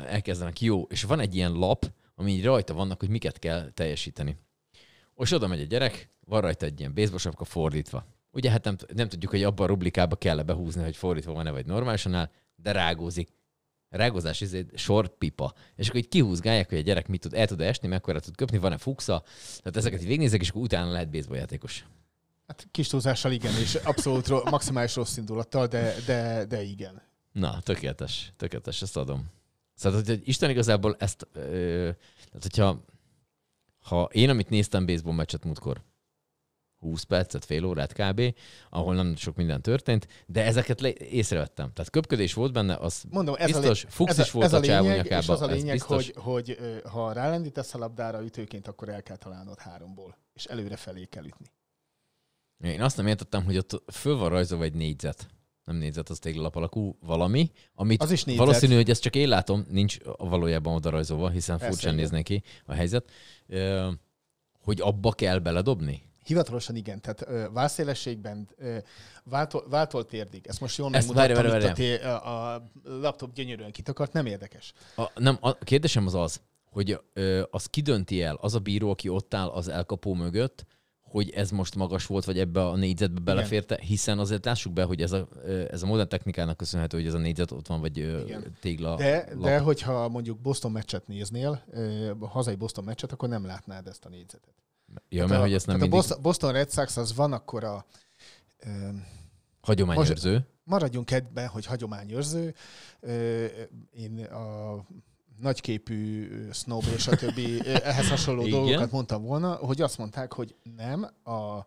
[0.07, 0.61] elkezdenek.
[0.61, 4.36] Jó, és van egy ilyen lap, ami így rajta vannak, hogy miket kell teljesíteni.
[5.16, 8.06] És oda megy a gyerek, van rajta egy ilyen baseball fordítva.
[8.30, 11.66] Ugye hát nem, nem tudjuk, hogy abban a rublikába kell behúzni, hogy fordítva van-e, vagy
[11.66, 13.28] normálisan áll, de rágózik.
[13.88, 15.54] Rágózás, ez egy sorpipa.
[15.76, 18.58] És akkor így kihúzgálják, hogy a gyerek mit tud, el tud esni, mekkora tud köpni,
[18.58, 19.22] van-e fuxa.
[19.58, 21.86] Tehát ezeket így végignézek, és akkor utána lehet baseball játékos.
[22.46, 27.02] Hát kis túlzással igen, és abszolút ro- maximális rossz indulattal, de, de, de igen.
[27.32, 29.30] Na, tökéletes, tökéletes, ezt adom.
[29.83, 32.85] Szóval, hogy Isten igazából ezt, ö, tehát hogyha
[33.80, 35.83] ha én, amit néztem baseball meccset múltkor,
[36.78, 38.35] 20 percet, fél órát kb.,
[38.70, 41.72] ahol nem sok minden történt, de ezeket le- észrevettem.
[41.72, 44.57] Tehát köpködés volt benne, az Mondom, ez biztos, a, lé- a, is volt ez a
[44.57, 48.66] a csávó lényeg, és nyakába, az a lényeg, hogy, hogy ha rálendítesz a labdára ütőként,
[48.66, 51.47] akkor el kell találnod háromból, és előre felé kell ütni.
[52.64, 55.26] Én azt nem értettem, hogy ott föl van rajzolva egy négyzet.
[55.64, 58.44] Nem négyzet, az téglalap alakú valami, amit Az is négyzet.
[58.46, 62.42] valószínű, hogy ezt csak én látom, nincs valójában oda rajzolva, hiszen Persze, furcsán néz neki
[62.64, 63.10] a helyzet,
[64.60, 66.10] hogy abba kell beledobni.
[66.24, 68.76] Hivatalosan igen, tehát ö, válszélességben ö,
[69.68, 70.46] váltol, térdig.
[70.46, 74.72] Ezt most jól megmutattam, várj, itt várj, a, a, a laptop gyönyörűen kitakart, nem érdekes.
[74.96, 79.08] A, nem, a kérdésem az az, hogy ö, az kidönti el, az a bíró, aki
[79.08, 80.66] ott áll az elkapó mögött,
[81.12, 85.02] hogy ez most magas volt, vagy ebbe a négyzetbe beleférte, hiszen azért lássuk be, hogy
[85.02, 85.28] ez a,
[85.70, 88.56] ez a modern technikának köszönhető, hogy ez a négyzet ott van, vagy Igen.
[88.60, 88.96] tégla.
[88.96, 89.42] De, lap.
[89.42, 91.64] de hogyha mondjuk Boston meccset néznél,
[92.20, 94.54] a hazai Boston meccset, akkor nem látnád ezt a négyzetet.
[95.08, 97.86] ja, mert a, hogy ezt nem mindig a Boston, Red Sox az van akkor a
[99.60, 100.46] hagyományőrző.
[100.64, 102.54] maradjunk ebben, hogy hagyományőrző.
[103.90, 104.76] Én a
[105.41, 108.61] nagyképű snob és a többi ehhez hasonló Igen.
[108.61, 111.64] dolgokat mondtam volna, hogy azt mondták, hogy nem, a,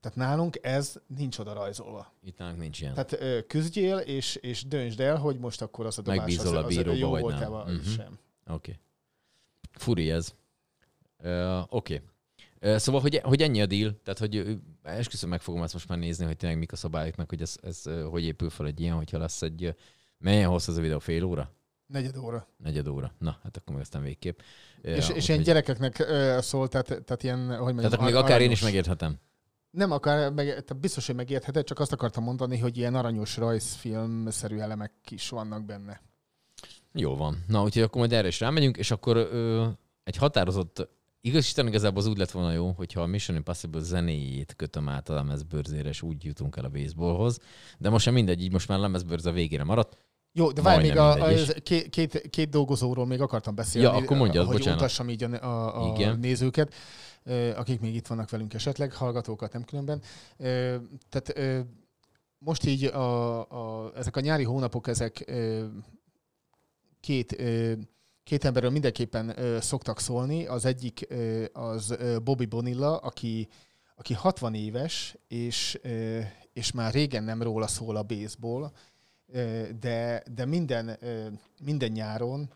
[0.00, 2.12] tehát nálunk ez nincs oda rajzolva.
[2.22, 2.94] Itt nálunk nincs ilyen.
[2.94, 6.62] Tehát ö, küzdjél, és, és döntsd el, hogy most akkor az a dobás Megbízol az,
[6.62, 7.88] a az, bíróba, jó vagy volt-e, vagy Mhm.
[7.88, 8.18] sem.
[8.46, 8.52] Oké.
[8.52, 8.78] Okay.
[9.72, 10.34] Furi ez.
[11.24, 11.94] Uh, Oké.
[11.94, 12.72] Okay.
[12.72, 15.98] Uh, szóval, hogy, hogy ennyi a deal, tehát hogy esküszöm meg fogom ezt most már
[15.98, 18.94] nézni, hogy tényleg mik a szabályok, meg hogy ez, ez hogy épül fel egy ilyen,
[18.96, 19.70] hogyha lesz egy, ö,
[20.18, 21.52] melyen hosszú ez a videó, fél óra?
[21.92, 22.48] Negyed óra.
[22.56, 23.12] Negyed óra.
[23.18, 24.38] Na, hát akkor meg aztán végképp.
[24.82, 28.14] És, és úgyhogy- ilyen gyerekeknek ö, szól, tehát, tehát ilyen, hogy mondjam, Tehát akkor még
[28.14, 29.18] akár én is aranyos- megérthetem.
[29.70, 34.58] Nem akár, meg, tehát biztos, hogy megértheted, csak azt akartam mondani, hogy ilyen aranyos rajzfilmszerű
[34.58, 36.00] elemek is vannak benne.
[36.92, 37.44] Jó van.
[37.46, 39.66] Na, úgyhogy akkor majd erre is rámegyünk, és akkor ö,
[40.04, 40.88] egy határozott,
[41.20, 45.08] igaz Isten igazából az úgy lett volna jó, hogyha a Mission Impossible zenéjét kötöm át
[45.08, 47.38] a lemezbőrzére, és úgy jutunk el a baseballhoz.
[47.78, 49.96] De most sem mindegy, így most már a lemezbőrz a végére maradt.
[50.32, 53.88] Jó, de várj még, a, a, két, két, két dolgozóról még akartam beszélni.
[53.88, 54.80] Ja, akkor mondjad, hogy bocsánat.
[54.80, 56.18] utassam így a, a, a Igen.
[56.18, 56.74] nézőket,
[57.56, 60.02] akik még itt vannak velünk esetleg, hallgatókat nem különben.
[61.08, 61.34] Tehát
[62.38, 65.32] most így a, a, ezek a nyári hónapok, ezek
[67.00, 67.42] két,
[68.24, 70.46] két emberről mindenképpen szoktak szólni.
[70.46, 71.06] Az egyik
[71.52, 73.48] az Bobby Bonilla, aki,
[73.96, 75.80] aki 60 éves, és,
[76.52, 78.70] és már régen nem róla szól a baseball,
[79.80, 80.98] de, de minden,
[81.62, 82.50] minden nyáron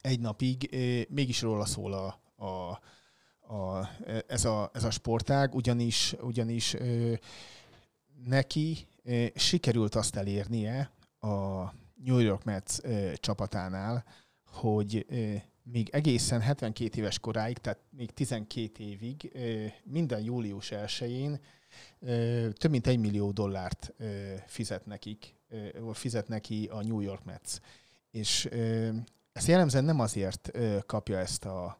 [0.00, 0.76] egy napig
[1.08, 2.80] mégis róla szól a, a,
[3.54, 3.90] a,
[4.26, 6.76] ez, a, ez a sportág, ugyanis, ugyanis
[8.24, 8.86] neki
[9.34, 11.72] sikerült azt elérnie a
[12.04, 12.76] New York Mets
[13.14, 14.04] csapatánál,
[14.46, 15.06] hogy
[15.62, 19.32] még egészen 72 éves koráig, tehát még 12 évig,
[19.84, 21.40] minden július 1-én
[22.00, 23.94] ö, több mint egy millió dollárt
[24.46, 25.37] fizet nekik,
[25.92, 27.58] fizet neki a New York Mets.
[28.10, 28.44] és
[29.32, 30.50] ezt jellemzően nem azért
[30.86, 31.78] kapja ezt a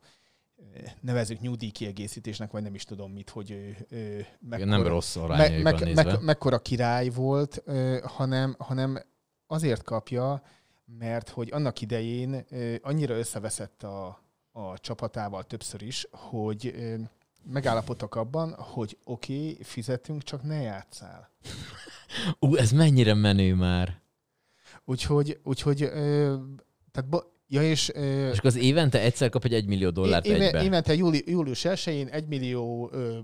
[1.00, 6.04] nevezük nyugdíjkiegészítésnek, vagy nem is tudom mit, hogy ő, ő Igen, nem rossz meg, nézve.
[6.04, 9.02] meg, mekkora király volt, ö, hanem, hanem
[9.46, 10.42] azért kapja,
[10.84, 16.94] mert hogy annak idején ö, annyira összeveszett a, a csapatával többször is, hogy ö,
[17.44, 21.30] megállapodtak abban, hogy oké, okay, fizetünk, csak ne játszál.
[22.40, 24.00] Ú, ez mennyire menő már.
[24.84, 26.34] Úgyhogy, úgyhogy ö,
[26.90, 30.26] tehát bo- ja és, ö, És akkor az évente egyszer kap egy 1 millió dollárt
[30.26, 30.62] éve, egybe.
[30.62, 33.18] évente júli, július 1-én 1 millió ö,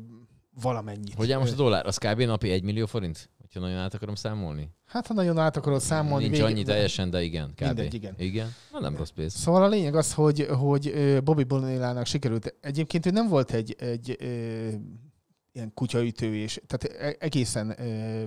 [0.62, 1.14] valamennyit.
[1.14, 1.86] Hogy most a dollár?
[1.86, 2.20] Az kb.
[2.20, 3.30] napi 1 millió forint?
[3.54, 4.70] Hogyha nagyon át akarom számolni?
[4.86, 6.24] Hát, ha nagyon át akarod számolni.
[6.24, 7.50] Nincs vég- annyi teljesen, de igen.
[7.54, 7.60] Kb.
[7.64, 8.14] Mindegy, igen.
[8.18, 8.54] Igen?
[8.72, 9.34] Na, nem rossz pénz.
[9.34, 10.94] Szóval a lényeg az, hogy, hogy
[11.24, 12.54] Bobby Bonillának sikerült.
[12.60, 14.16] Egyébként ő nem volt egy, egy
[15.52, 18.22] ilyen kutyaütő, és tehát e- egészen ö,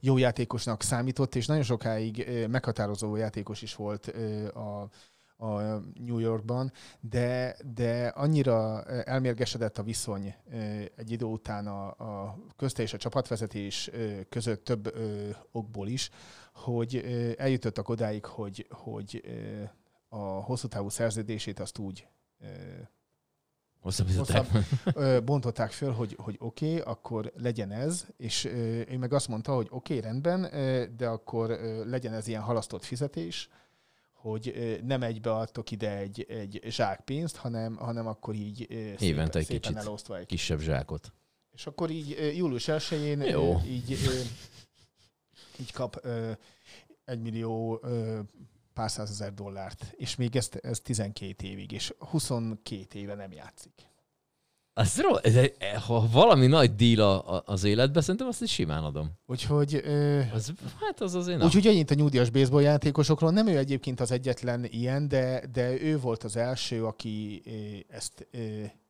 [0.00, 4.88] jó játékosnak számított, és nagyon sokáig ö, meghatározó játékos is volt ö, a,
[5.36, 5.48] a
[5.94, 10.56] New Yorkban, de, de annyira ö, elmérgesedett a viszony ö,
[10.96, 14.94] egy idő után a, a közte és a csapatvezetés ö, között több
[15.52, 16.10] okból is,
[16.54, 16.96] hogy
[17.38, 19.22] eljutottak odáig, hogy, hogy
[20.08, 22.06] a hosszú távú szerződését azt úgy
[23.84, 24.46] Hosszabbították.
[24.50, 29.54] hosszabb, bontották föl, hogy, hogy oké, okay, akkor legyen ez, és ő meg azt mondta,
[29.54, 30.40] hogy oké, okay, rendben,
[30.96, 33.48] de akkor legyen ez ilyen halasztott fizetés,
[34.30, 39.44] hogy nem egybeadtok ide egy, egy zsák pénzt, hanem, hanem akkor így szépen, Évente egy
[39.44, 39.76] szépen kicsit.
[39.76, 41.12] elosztva egy Kisebb zsákot.
[41.52, 43.60] és akkor így július 1-én ö, Jó.
[43.66, 43.98] így,
[45.60, 46.06] így kap
[47.04, 47.80] egy millió
[48.72, 53.72] pár százezer dollárt, és még ezt, ez 12 évig, és 22 éve nem játszik.
[54.76, 55.54] Az ro- egy-
[55.86, 57.00] ha valami nagy díl
[57.44, 59.10] az életben, szerintem azt is simán adom.
[59.26, 61.46] Úgyhogy, ö, Az, hát az azért nem.
[61.46, 63.30] úgyhogy ennyit a nyugdíjas baseball játékosokról.
[63.30, 67.42] Nem ő egyébként az egyetlen ilyen, de, de ő volt az első, aki
[67.88, 68.26] ezt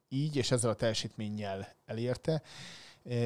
[0.08, 2.42] így és ezzel a teljesítménnyel elérte.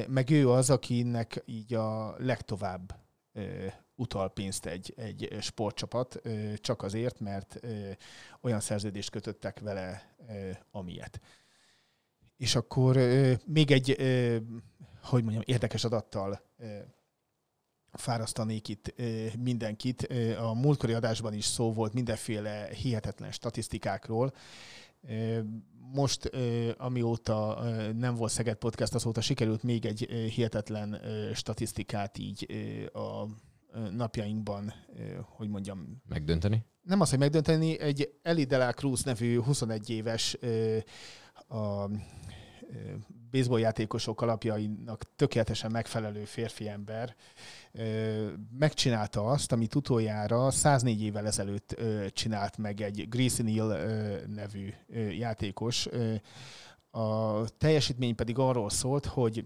[0.07, 2.95] Meg ő az, akinek így a legtovább
[3.95, 6.21] utal pénzt egy, egy sportcsapat,
[6.55, 7.59] csak azért, mert
[8.41, 10.15] olyan szerződést kötöttek vele,
[10.71, 11.19] amilyet.
[12.39, 14.37] És akkor ö, még egy, ö,
[15.03, 16.65] hogy mondjam, érdekes adattal ö,
[17.91, 18.93] fárasztanék itt
[19.39, 20.01] mindenkit.
[20.39, 24.33] A múltkori adásban is szó volt mindenféle hihetetlen statisztikákról.
[25.93, 26.31] Most,
[26.77, 27.63] amióta
[27.95, 29.99] nem volt Szeged Podcast, azóta sikerült még egy
[30.35, 31.01] hihetetlen
[31.33, 32.45] statisztikát így
[32.93, 33.25] a
[33.91, 34.73] napjainkban,
[35.21, 36.65] hogy mondjam, Megdönteni?
[36.81, 40.37] nem az, hogy megdönteni, egy Eli de la Cruz nevű 21 éves
[41.47, 41.89] a
[42.73, 42.75] ö,
[43.31, 47.15] baseball játékosok alapjainak tökéletesen megfelelő férfi ember
[48.59, 51.81] megcsinálta azt, amit utoljára 104 évvel ezelőtt
[52.13, 53.77] csinált meg egy Gracie Neal
[54.27, 54.73] nevű
[55.09, 55.87] játékos.
[56.91, 59.43] A teljesítmény pedig arról szólt, hogy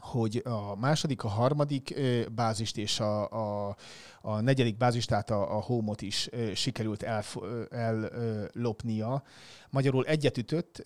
[0.00, 1.94] hogy a második, a harmadik
[2.34, 3.76] bázist és a, a,
[4.20, 7.02] a negyedik bázist, tehát a, a homot is sikerült
[7.70, 9.22] ellopnia.
[9.70, 10.82] Magyarul egyet ütött,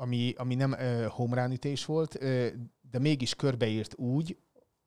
[0.00, 2.46] ami, ami nem ö, home run ütés volt, ö,
[2.90, 4.36] de mégis körbeírt úgy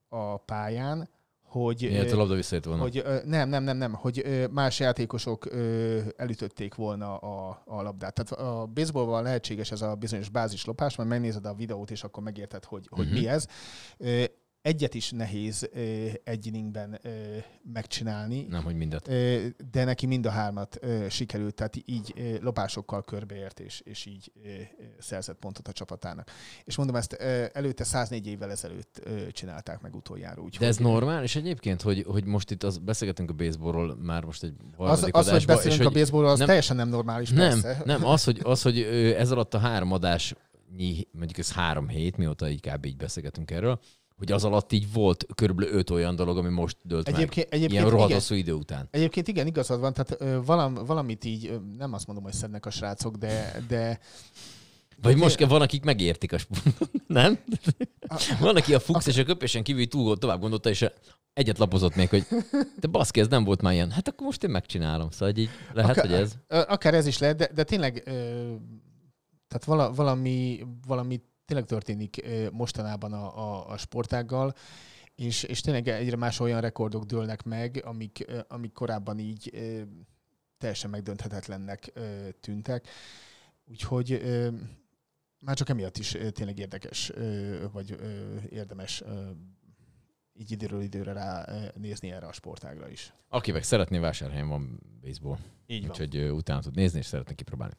[0.08, 1.08] a pályán,
[1.42, 2.82] hogy, Miért a labda visszajött volna?
[2.82, 7.82] hogy ö, nem, nem, nem, nem, hogy ö, más játékosok ö, elütötték volna a, a
[7.82, 8.14] labdát.
[8.14, 12.64] Tehát a baseballban lehetséges ez a bizonyos bázislopás, majd megnézed a videót, és akkor megérted,
[12.64, 13.14] hogy, hogy Mhm.
[13.14, 13.46] mi ez.
[13.98, 14.24] Ö,
[14.62, 17.08] Egyet is nehéz ö, egy inningben ö,
[17.72, 19.08] megcsinálni, Nem, hogy mindet.
[19.08, 24.06] Ö, de neki mind a hármat ö, sikerült, tehát így ö, lopásokkal körbeért, és, és
[24.06, 24.48] így ö,
[24.98, 26.30] szerzett pontot a csapatának.
[26.64, 30.42] És mondom, ezt ö, előtte 104 évvel ezelőtt ö, csinálták meg utoljára.
[30.42, 34.42] Úgy, De ez normális egyébként, hogy, hogy most itt az, beszélgetünk a baseballról már most
[34.42, 37.82] egy Az, az hogy beszélünk és a baseballról, az nem- teljesen nem normális, Nem, persze.
[37.84, 38.78] nem, az, hogy, az, hogy
[39.16, 40.34] ez alatt a három adás,
[41.12, 42.84] mondjuk ez három hét, mióta így kb.
[42.84, 43.80] így beszélgetünk erről,
[44.22, 47.58] hogy az alatt így volt körülbelül öt olyan dolog, ami most dölt Egyébként, meg.
[47.58, 48.88] egyébként, Ilyen rohadt hosszú idő után.
[48.90, 52.66] egyébként igen, igazad van, tehát ö, valam, valamit így, ö, nem azt mondom, hogy szednek
[52.66, 53.98] a srácok, de, de
[55.02, 57.38] Vagy most té- van, akik megértik a sportot, nem?
[58.40, 60.86] Van, aki a fuchs és a köpésen kívül túl tovább gondolta, és
[61.32, 62.26] egyet lapozott még, hogy
[62.80, 63.90] de baszki, ez nem volt már ilyen.
[63.90, 65.10] Hát akkor most én megcsinálom.
[65.10, 66.32] Szóval így lehet, Akár- hogy ez.
[66.68, 68.10] Akár ez is lehet, de, de tényleg, ö,
[69.48, 71.20] tehát vala, valami, valami
[71.52, 74.54] tényleg történik mostanában a, a, a sportággal,
[75.14, 79.50] és, és tényleg egyre más olyan rekordok dőlnek meg, amik, amik korábban így
[80.58, 81.92] teljesen megdönthetetlennek
[82.40, 82.88] tűntek.
[83.64, 84.22] Úgyhogy
[85.38, 87.12] már csak emiatt is tényleg érdekes,
[87.72, 87.96] vagy
[88.50, 89.02] érdemes
[90.38, 93.12] így időről időre rá nézni erre a sportágra is.
[93.28, 95.38] Aki meg szeretné, vásárhelyen van baseball.
[95.66, 95.90] Így van.
[95.90, 97.74] Úgyhogy utána tud nézni, és szeretne kipróbálni.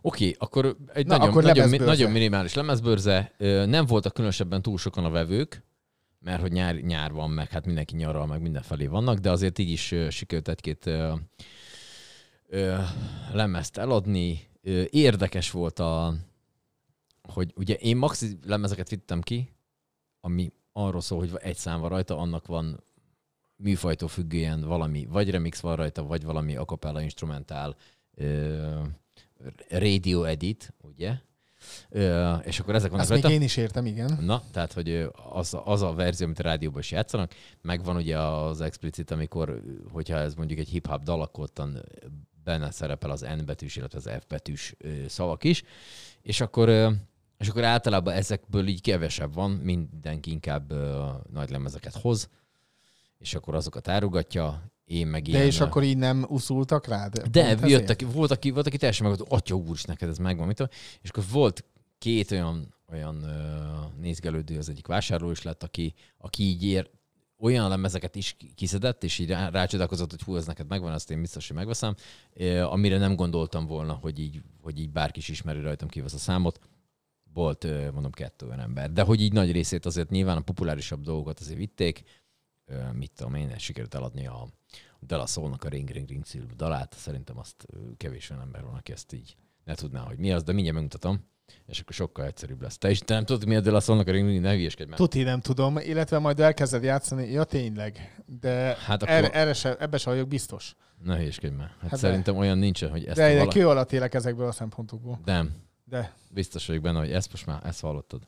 [0.00, 3.32] Oké, akkor egy Na, nagyon, akkor nagyon, mi- nagyon minimális lemezbőrze.
[3.38, 5.62] Ö, Nem voltak különösebben túl sokan a vevők,
[6.18, 9.70] mert hogy nyár, nyár van, meg hát mindenki nyaral, meg mindenfelé vannak, de azért így
[9.70, 10.90] is sikerült egy-két
[13.32, 14.48] lemezt eladni.
[14.90, 16.14] Érdekes volt a,
[17.22, 19.52] hogy ugye én maxi lemezeket vittem ki,
[20.20, 22.84] ami arról szól, hogy egy szám van rajta, annak van
[23.56, 27.76] műfajtól függően valami, vagy remix van rajta, vagy valami acapella instrumentál,
[28.14, 28.80] ö,
[29.68, 31.14] radio edit, ugye?
[31.90, 33.36] Ö, és akkor ezek vannak Ezt még rajta.
[33.36, 34.18] én is értem, igen.
[34.20, 38.60] Na, tehát, hogy az, az a verzió, amit a rádióban is játszanak, megvan ugye az
[38.60, 39.62] explicit, amikor,
[39.92, 41.82] hogyha ez mondjuk egy hip-hop dal, akkor ottan
[42.44, 44.74] benne szerepel az N betűs, illetve az F betűs
[45.06, 45.62] szavak is,
[46.22, 46.94] és akkor,
[47.38, 52.28] és akkor általában ezekből így kevesebb van, mindenki inkább ö, nagy lemezeket hoz,
[53.18, 57.18] és akkor azokat árugatja, én meg De ilyen, és ö, akkor így nem uszultak rád?
[57.18, 60.56] de jöttek, volt, aki, volt, aki teljesen meg, atya úr, is neked ez megvan, mit
[60.56, 60.72] tudom.
[61.00, 61.64] És akkor volt
[61.98, 66.90] két olyan, olyan uh, nézgelődő, az egyik vásárló is lett, aki, aki így ér,
[67.38, 71.20] olyan lemezeket is kiszedett, és így rá, rácsodálkozott, hogy hú, ez neked megvan, azt én
[71.20, 71.94] biztos, hogy megveszem,
[72.62, 76.58] amire nem gondoltam volna, hogy így, hogy így bárki is ismeri rajtam, kivesz a számot.
[77.34, 78.92] Volt, mondom, kettő olyan ember.
[78.92, 82.02] De hogy így nagy részét azért nyilván a populárisabb dolgokat azért vitték,
[82.92, 84.48] mit tudom én, sikerült eladni a
[85.00, 86.94] Dala szólnak a Ring Ring Ring című dalát.
[86.98, 87.66] Szerintem azt
[87.96, 91.24] kevés olyan ember van, aki ezt így ne tudná, hogy mi az, de mindjárt megmutatom.
[91.66, 92.78] És akkor sokkal egyszerűbb lesz.
[92.78, 94.98] Te is te nem tudod, hogy mi a szólnak a Ring, ne hülyeskedj már.
[94.98, 97.30] Tuti nem tudom, illetve majd elkezded játszani.
[97.30, 98.22] Ja, tényleg.
[98.40, 100.74] De Hát akkor- erre, erre se, ebbe se vagyok biztos.
[101.02, 101.66] Ne hülyeskedj már.
[101.66, 103.50] Hát, Hát hát de- szerintem olyan nincsen, hogy ezt De a én vala...
[103.52, 105.20] kő alatt élek ezekből a szempontokból.
[105.24, 105.52] Nem.
[105.84, 108.22] De Biztos vagyok benne, hogy ezt most már, ezt hallottad.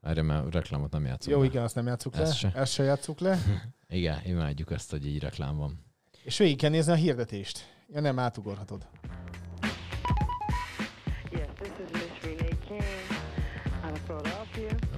[0.00, 1.34] Erre már reklámot nem játszunk.
[1.34, 1.50] jó, már.
[1.50, 2.22] igen, azt nem játsszuk le.
[2.22, 2.52] Ezt se.
[2.54, 3.38] Ezt se játsszuk le.
[3.88, 5.84] Igen, imádjuk ezt, hogy így reklám van.
[6.22, 7.84] És végig kell nézni a hirdetést.
[7.88, 8.86] Ja nem, átugorhatod.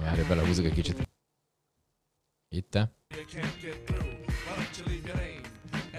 [0.01, 1.09] Várj, belehúzok egy kicsit.
[2.49, 2.91] Itt te.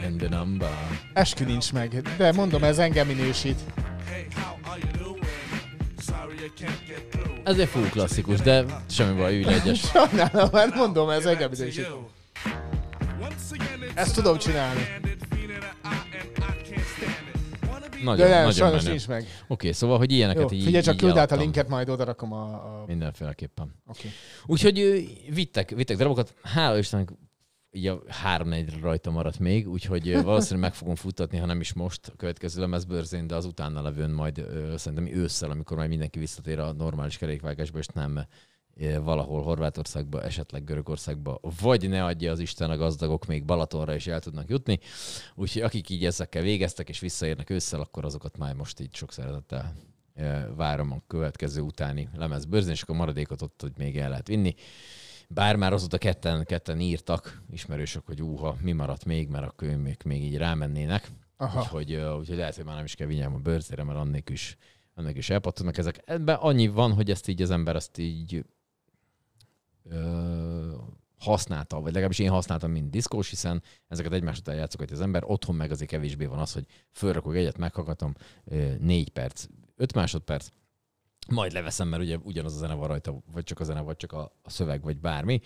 [0.04, 0.70] And the number.
[1.12, 3.60] Eskü nincs meg, de mondom, ez engem minősít.
[7.44, 9.80] Ez egy full klasszikus, de semmi baj, ülj egyes.
[9.92, 11.86] Sajnálom, mert mondom, ez engem minősít.
[13.94, 14.80] Ezt tudom csinálni.
[18.02, 18.90] Nagyon, De nem, nagyon sajnos menő.
[18.90, 19.26] nincs meg.
[19.48, 22.04] Oké, szóval, hogy ilyeneket Jó, így figyelj, csak így küld át a linket, majd oda
[22.04, 22.42] rakom a...
[22.42, 22.84] a...
[22.86, 23.74] Mindenféleképpen.
[23.86, 24.08] Oké.
[24.46, 26.34] Úgyhogy vittek, vittek darabokat.
[26.42, 27.08] Hála Istennek
[27.70, 31.72] így a három négyre rajta maradt még, úgyhogy valószínűleg meg fogom futtatni, ha nem is
[31.72, 36.18] most a következő lemezbőrzén, de az utána levőn majd ö, szerintem ősszel, amikor majd mindenki
[36.18, 38.26] visszatér a normális kerékvágásba, és nem
[38.76, 44.06] ö, valahol Horvátországba, esetleg Görögországba, vagy ne adja az Isten a gazdagok még Balatonra is
[44.06, 44.78] el tudnak jutni.
[45.34, 49.74] Úgyhogy akik így ezekkel végeztek és visszaérnek ősszel, akkor azokat már most így sok szeretettel
[50.56, 54.54] várom a következő utáni lemezbőrzén, és akkor maradékot ott, hogy még el lehet vinni.
[55.28, 60.02] Bár már azóta ketten, ketten írtak ismerősök, hogy úha, mi maradt még, mert akkor ők
[60.02, 61.10] még, így rámennének.
[61.36, 61.60] Aha.
[61.60, 64.56] Úgyhogy, úgyhogy lehet, hogy már nem is kell vigyem a bőrzére, mert annék is,
[64.94, 66.02] annék is elpattannak ezek.
[66.04, 68.44] Ebben annyi van, hogy ezt így az ember ezt így
[69.82, 70.74] ö,
[71.18, 75.22] használta, vagy legalábbis én használtam, mint diszkós, hiszen ezeket egymás után játszogatja az ember.
[75.24, 78.14] Otthon meg azért kevésbé van az, hogy fölrakok egyet, meghallgatom,
[78.78, 79.46] négy perc,
[79.76, 80.48] öt másodperc,
[81.30, 84.12] majd leveszem, mert ugye ugyanaz a zene van rajta, vagy csak a zene, vagy csak
[84.12, 85.40] a, a szöveg, vagy bármi.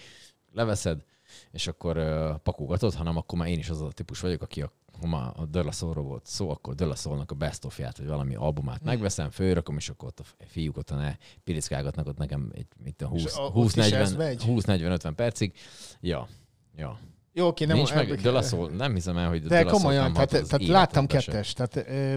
[0.52, 1.04] Leveszed,
[1.50, 4.72] és akkor uh, pakogatod, hanem akkor már én is az a típus vagyok, aki a,
[5.00, 8.34] ha már a Dölla Soulról volt szó, akkor Dölla Soulnak a best of-ját, vagy valami
[8.34, 13.02] albumát megveszem, fölrakom, és akkor ott a fiúk ott ne piriszkálgatnak ott nekem egy, mit
[13.02, 14.42] a És 20, a- ott 20 is ez 40, megy?
[14.42, 15.52] 20 40 50 percig.
[16.00, 16.28] Ja,
[16.76, 16.98] ja.
[17.32, 17.76] Jó, oké, nem...
[17.76, 21.52] Nincs meg, Dölla Soul, nem hiszem el, hogy De Soul komolyan, tehát, tehát láttam kettes,
[21.52, 21.76] tehát...
[21.76, 22.16] Ö,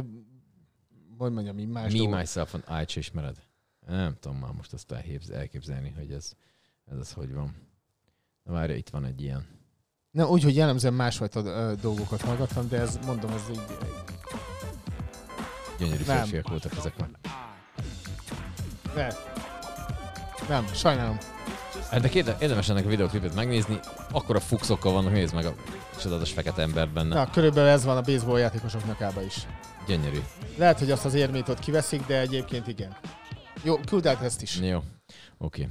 [1.17, 2.17] hogy mondjam, így más Me, dolgok.
[2.19, 3.37] myself and I ismered?
[3.87, 4.91] Nem tudom már most azt
[5.31, 6.31] elképzelni, hogy ez,
[6.91, 7.55] ez az hogy van.
[8.43, 9.47] Na várja, itt van egy ilyen.
[10.11, 13.77] Nem, úgy, hogy jellemzően másfajta ö, dolgokat hallgattam, de ez, mondom, ez így...
[15.79, 16.17] Gyönyörű Nem.
[16.17, 17.09] férfiak voltak ezek már.
[18.95, 19.09] Nem.
[20.47, 21.17] Nem, sajnálom.
[21.89, 23.79] Hát de érde- érdemes ennek a videoklipet megnézni.
[24.11, 25.55] Akkor a fuxokkal vannak, nézd meg a
[26.01, 27.15] csodálatos fekete ember benne.
[27.15, 29.47] Na, körülbelül ez van a baseball játékosok nyakába is.
[29.87, 30.19] Gyönyörű.
[30.57, 32.95] Lehet, hogy azt az érmét ott kiveszik, de egyébként igen.
[33.63, 34.59] Jó, küld át ezt is.
[34.59, 34.83] Jó,
[35.37, 35.69] oké.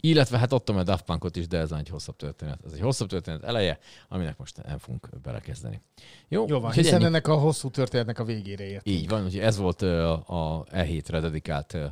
[0.00, 2.58] Illetve hát ott a Daft Punkot is, de ez egy hosszabb történet.
[2.66, 5.80] Ez egy hosszabb történet eleje, aminek most nem fogunk belekezdeni.
[6.28, 7.04] Jó, Jó van, hiszen ennyi.
[7.04, 8.86] ennek a hosszú történetnek a végére ért.
[8.88, 11.86] Így van, úgyhogy ez volt a E hétre dedikált ö,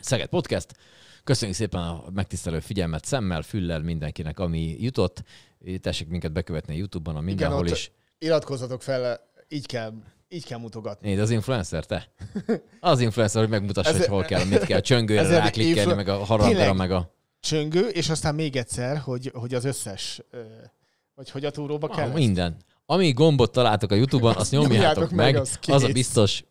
[0.00, 0.74] Szeged Podcast.
[1.24, 5.22] Köszönjük szépen a megtisztelő figyelmet szemmel, füllel mindenkinek, ami jutott.
[5.80, 7.90] Tessék minket bekövetni a YouTube-on, a mindenhol ott is.
[8.18, 9.92] Iratkozzatok fel, így kell,
[10.32, 11.08] így kell mutogatni.
[11.08, 12.12] Nézd, az influencer, te?
[12.80, 16.76] Az influencer, hogy megmutassa, hogy hol kell, mit kell, csöngőre ráklikkelni, influ- meg a Tényleg.
[16.76, 17.14] meg a...
[17.40, 20.20] Csöngő, és aztán még egyszer, hogy, hogy az összes,
[21.14, 22.08] vagy hogy a túróba kell.
[22.08, 22.56] Ah, minden.
[22.86, 26.44] Ami gombot találtok a YouTube-on, azt nyomjátok meg, az az a biztos.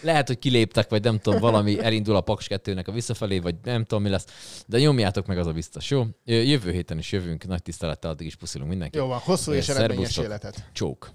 [0.00, 3.84] Lehet, hogy kiléptek, vagy nem tudom, valami elindul a Paks 2-nek a visszafelé, vagy nem
[3.84, 4.24] tudom, mi lesz.
[4.66, 5.90] De nyomjátok meg, az a biztos.
[5.90, 6.04] Jó?
[6.24, 7.46] Jövő héten is jövünk.
[7.46, 9.00] Nagy tisztelettel addig is puszilunk mindenkit.
[9.00, 9.84] Jó van, hosszú és Szervusztok.
[9.84, 10.68] eredményes életet.
[10.72, 11.12] Csók.